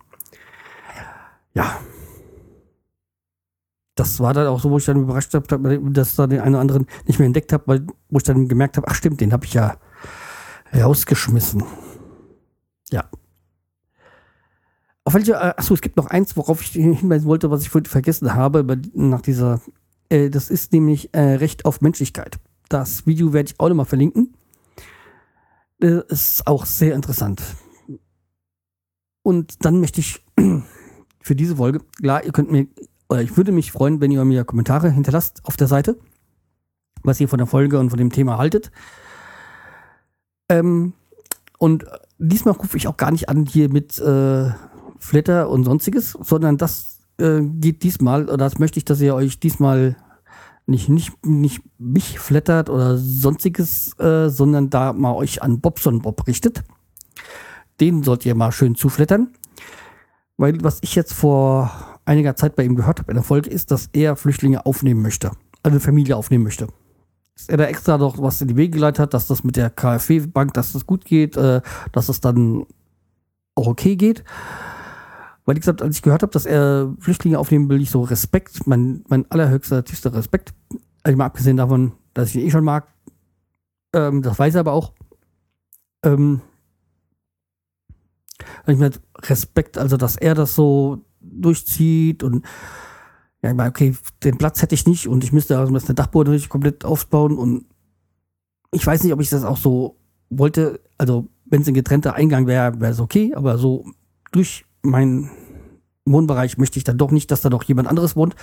Ja. 1.55 1.79
Das 3.99 4.21
war 4.21 4.33
dann 4.33 4.47
auch 4.47 4.61
so, 4.61 4.71
wo 4.71 4.79
ich 4.79 4.85
dann 4.85 5.03
überrascht 5.03 5.35
habe, 5.35 5.81
dass 5.91 6.15
da 6.15 6.29
den 6.29 6.39
einen 6.39 6.55
oder 6.55 6.61
anderen 6.61 6.87
nicht 7.07 7.19
mehr 7.19 7.27
entdeckt 7.27 7.53
habe, 7.53 7.65
weil 7.67 7.87
wo 8.09 8.19
ich 8.19 8.23
dann 8.23 8.47
gemerkt 8.47 8.77
habe, 8.77 8.87
ach 8.89 8.95
stimmt, 8.95 9.21
den 9.21 9.33
habe 9.33 9.45
ich 9.45 9.55
ja 9.55 9.77
rausgeschmissen. 10.73 11.65
Ja. 12.91 13.11
Auf 15.05 15.15
welche, 15.15 15.33
äh, 15.33 15.55
achso, 15.57 15.75
es 15.75 15.81
gibt 15.81 15.97
noch 15.97 16.07
eins, 16.07 16.37
worauf 16.37 16.63
ich 16.63 16.69
hinweisen 16.69 17.27
wollte, 17.27 17.51
was 17.51 17.63
ich 17.63 17.71
vorhin 17.71 17.87
vergessen 17.87 18.35
habe, 18.35 18.65
nach 18.95 19.21
dieser, 19.21 19.61
äh, 20.11 20.31
das 20.31 20.49
ist 20.49 20.73
nämlich 20.73 21.13
äh, 21.13 21.35
Recht 21.35 21.65
auf 21.65 21.81
Menschlichkeit. 21.81 22.39
Das 22.69 23.05
Video 23.05 23.33
werde 23.33 23.51
ich 23.51 23.59
auch 23.59 23.69
nochmal 23.69 23.87
verlinken. 23.87 24.33
Äh, 25.83 26.03
ist 26.09 26.47
auch 26.47 26.67
sehr 26.67 26.95
interessant. 26.95 27.43
Und 29.23 29.65
dann 29.65 29.81
möchte 29.81 29.99
ich 30.01 30.25
für 31.21 31.35
diese 31.35 31.57
Folge, 31.57 31.81
klar, 32.01 32.23
ihr 32.23 32.31
könnt 32.31 32.53
mir, 32.53 32.69
oder 33.09 33.23
ich 33.23 33.37
würde 33.37 33.53
mich 33.53 33.73
freuen, 33.73 34.01
wenn 34.01 34.11
ihr 34.11 34.25
mir 34.25 34.45
Kommentare 34.45 34.91
hinterlasst 34.91 35.41
auf 35.45 35.57
der 35.57 35.67
Seite, 35.67 35.97
was 37.03 37.21
ihr 37.21 37.29
von 37.29 37.39
der 37.39 37.47
Folge 37.47 37.79
und 37.79 37.91
von 37.91 37.99
dem 37.99 38.13
Thema 38.13 38.39
haltet. 38.39 38.71
Ähm, 40.49 40.93
und 41.59 41.85
diesmal 42.19 42.55
rufe 42.55 42.77
ich 42.77 42.87
auch 42.87 42.97
gar 42.97 43.11
nicht 43.11 43.29
an 43.29 43.47
hier 43.47 43.69
mit 43.69 43.99
äh, 43.99 44.51
Flatter 44.99 45.49
und 45.49 45.65
sonstiges, 45.65 46.13
sondern 46.21 46.57
das 46.57 47.01
äh, 47.19 47.41
geht 47.43 47.83
diesmal, 47.83 48.25
oder 48.25 48.37
das 48.37 48.59
möchte 48.59 48.79
ich, 48.79 48.85
dass 48.85 49.01
ihr 49.01 49.15
euch 49.15 49.41
diesmal 49.41 49.97
nicht, 50.67 50.89
nicht, 50.89 51.13
nicht 51.25 51.63
mich 51.79 52.19
flattert 52.19 52.69
oder 52.69 52.99
sonstiges, 52.99 53.99
äh, 53.99 54.29
sondern 54.29 54.69
da 54.69 54.93
mal 54.93 55.15
euch 55.15 55.43
an 55.43 55.61
Bobson 55.61 56.03
Bob 56.03 56.27
richtet. 56.27 56.63
Den 57.81 58.03
sollt 58.03 58.27
ihr 58.27 58.35
mal 58.35 58.53
schön 58.53 58.75
zuflattern. 58.75 59.33
Weil 60.37 60.63
was 60.63 60.79
ich 60.83 60.95
jetzt 60.95 61.15
vor 61.15 61.98
einiger 62.09 62.35
Zeit 62.37 62.57
bei 62.57 62.65
ihm 62.65 62.75
gehört 62.75 62.99
habe 62.99 63.13
in 63.13 63.17
der 63.17 63.25
Folge, 63.25 63.51
ist, 63.51 63.71
dass 63.71 63.89
er 63.93 64.17
Flüchtlinge 64.17 64.67
aufnehmen 64.67 65.03
möchte. 65.03 65.31
Also 65.63 65.79
Familie 65.79 66.17
aufnehmen 66.17 66.45
möchte. 66.45 66.69
Dass 67.35 67.49
er 67.49 67.59
da 67.59 67.65
extra 67.65 67.99
noch 67.99 68.21
was 68.21 68.41
in 68.41 68.49
die 68.49 68.57
Wege 68.57 68.73
geleitet 68.73 68.99
hat, 68.99 69.15
dass 69.15 69.27
das 69.27 69.45
mit 69.45 69.57
der 69.57 69.71
KfW-Bank, 69.71 70.55
dass 70.55 70.73
das 70.73 70.87
gut 70.87 71.05
geht, 71.05 71.37
äh, 71.37 71.61
dass 71.93 72.07
das 72.07 72.21
dann 72.21 72.67
auch 73.55 73.67
okay 73.67 73.97
geht. 73.97 74.25
Weil 75.45 75.57
ich 75.57 75.61
gesagt, 75.61 75.83
als 75.83 75.97
ich 75.97 76.03
gehört 76.03 76.23
habe, 76.23 76.33
dass 76.33 76.47
er 76.47 76.95
Flüchtlinge 76.99 77.39
aufnehmen 77.39 77.69
will, 77.69 77.81
ich 77.81 77.91
so 77.91 78.03
Respekt, 78.03 78.67
mein, 78.67 79.05
mein 79.09 79.31
allerhöchster, 79.31 79.85
tiefster 79.85 80.13
Respekt. 80.13 80.53
Also 81.03 81.17
mal 81.17 81.27
abgesehen 81.27 81.57
davon, 81.57 81.93
dass 82.15 82.31
ich 82.31 82.37
ihn 82.37 82.47
eh 82.47 82.51
schon 82.51 82.65
mag. 82.65 82.89
Ähm, 83.95 84.23
das 84.23 84.39
weiß 84.39 84.55
er 84.55 84.61
aber 84.61 84.73
auch. 84.73 84.93
Ähm, 86.03 86.41
ich 88.67 88.79
meine, 88.79 88.95
Respekt, 89.17 89.79
also 89.79 89.97
dass 89.97 90.17
er 90.17 90.35
das 90.35 90.55
so 90.55 91.05
durchzieht 91.43 92.23
und 92.23 92.45
ja, 93.43 93.51
ich 93.51 93.57
meine, 93.57 93.71
okay, 93.71 93.95
den 94.25 94.37
Platz 94.37 94.63
hätte 94.63 94.75
ich 94.75 94.87
nicht 94.87 95.07
und 95.07 95.23
ich 95.23 95.33
müsste 95.33 95.59
also 95.59 95.73
das 95.73 95.85
Dachboden 95.85 96.33
richtig 96.33 96.51
komplett 96.51 96.85
aufbauen 96.85 97.39
und 97.39 97.67
ich 98.73 98.87
weiß 98.87 99.03
nicht, 99.05 99.13
ob 99.13 99.21
ich 99.21 99.31
das 99.31 99.45
auch 99.45 99.57
so 99.57 99.97
wollte. 100.29 100.81
Also, 100.99 101.29
wenn 101.47 101.63
es 101.63 101.69
ein 101.69 101.75
getrennter 101.75 102.15
Eingang 102.15 102.47
wäre, 102.47 102.81
wäre 102.81 102.93
es 102.93 103.01
okay, 103.01 103.33
aber 103.35 103.57
so 103.59 103.87
durch 104.33 104.67
mein 104.83 105.31
Wohnbereich 106.05 106.59
möchte 106.59 106.79
ich 106.79 106.85
dann 106.85 106.99
doch 106.99 107.11
nicht, 107.11 107.31
dass 107.31 107.41
da 107.41 107.49
doch 107.49 107.63
jemand 107.63 107.89
anderes 107.89 108.17
wohnt. 108.17 108.35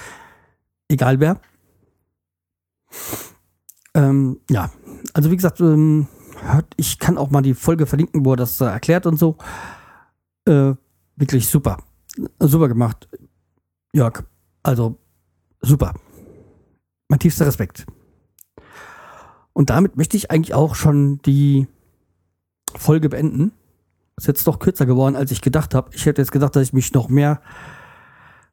Egal 0.87 1.19
wer. 1.19 1.39
Ähm, 3.93 4.39
ja, 4.49 4.71
also 5.13 5.31
wie 5.31 5.35
gesagt, 5.35 5.59
ähm, 5.59 6.07
ich 6.77 6.99
kann 6.99 7.17
auch 7.17 7.29
mal 7.31 7.41
die 7.41 7.53
Folge 7.53 7.85
verlinken, 7.85 8.25
wo 8.25 8.33
er 8.33 8.37
das 8.37 8.61
äh, 8.61 8.65
erklärt 8.65 9.05
und 9.05 9.17
so. 9.17 9.37
Äh, 10.47 10.73
wirklich 11.15 11.47
super. 11.47 11.77
Super 12.39 12.67
gemacht. 12.67 13.07
Jörg, 13.93 14.23
also 14.63 14.97
super. 15.61 15.93
Mein 17.07 17.19
tiefster 17.19 17.45
Respekt. 17.45 17.85
Und 19.53 19.69
damit 19.69 19.95
möchte 19.95 20.17
ich 20.17 20.31
eigentlich 20.31 20.53
auch 20.53 20.75
schon 20.75 21.21
die 21.21 21.67
Folge 22.75 23.09
beenden. 23.09 23.51
Ist 24.17 24.27
jetzt 24.27 24.47
doch 24.47 24.59
kürzer 24.59 24.85
geworden, 24.85 25.15
als 25.15 25.31
ich 25.31 25.41
gedacht 25.41 25.73
habe. 25.73 25.89
Ich 25.93 26.05
hätte 26.05 26.21
jetzt 26.21 26.31
gedacht, 26.31 26.55
dass 26.55 26.63
ich 26.63 26.73
mich 26.73 26.93
noch 26.93 27.09
mehr 27.09 27.41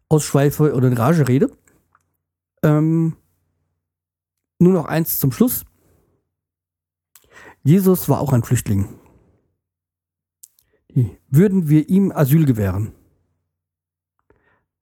ausschweife 0.08 0.74
oder 0.74 0.88
in 0.88 0.96
Rage 0.96 1.26
rede. 1.28 1.50
Ähm, 2.62 3.16
nur 4.58 4.72
noch 4.72 4.84
eins 4.84 5.18
zum 5.18 5.32
Schluss. 5.32 5.64
Jesus 7.64 8.08
war 8.08 8.20
auch 8.20 8.32
ein 8.32 8.42
Flüchtling. 8.42 8.88
Würden 11.28 11.68
wir 11.68 11.88
ihm 11.88 12.12
Asyl 12.12 12.44
gewähren? 12.44 12.92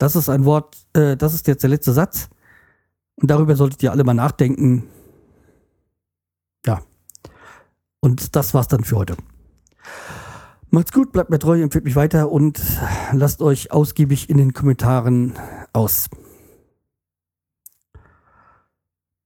Das 0.01 0.17
ist 0.17 0.31
ein 0.31 0.47
Wort, 0.47 0.79
äh, 0.95 1.15
das 1.15 1.35
ist 1.35 1.47
jetzt 1.47 1.63
der 1.63 1.69
letzte 1.69 1.93
Satz. 1.93 2.31
Und 3.17 3.31
darüber 3.31 3.55
solltet 3.55 3.83
ihr 3.83 3.93
alle 3.93 4.03
mal 4.03 4.15
nachdenken. 4.15 4.89
Ja. 6.65 6.81
Und 8.01 8.35
das 8.35 8.55
war's 8.55 8.67
dann 8.67 8.83
für 8.83 8.97
heute. 8.97 9.17
Macht's 10.71 10.93
gut, 10.93 11.13
bleibt 11.13 11.29
mir 11.29 11.39
treu, 11.39 11.61
empfiehlt 11.61 11.85
mich 11.85 11.97
weiter 11.97 12.33
und 12.33 12.63
lasst 13.13 13.43
euch 13.43 13.73
ausgiebig 13.73 14.31
in 14.31 14.39
den 14.39 14.55
Kommentaren 14.55 15.35
aus. 15.75 16.09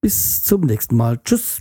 Bis 0.01 0.43
zum 0.43 0.63
nächsten 0.63 0.97
Mal. 0.97 1.21
Tschüss. 1.23 1.61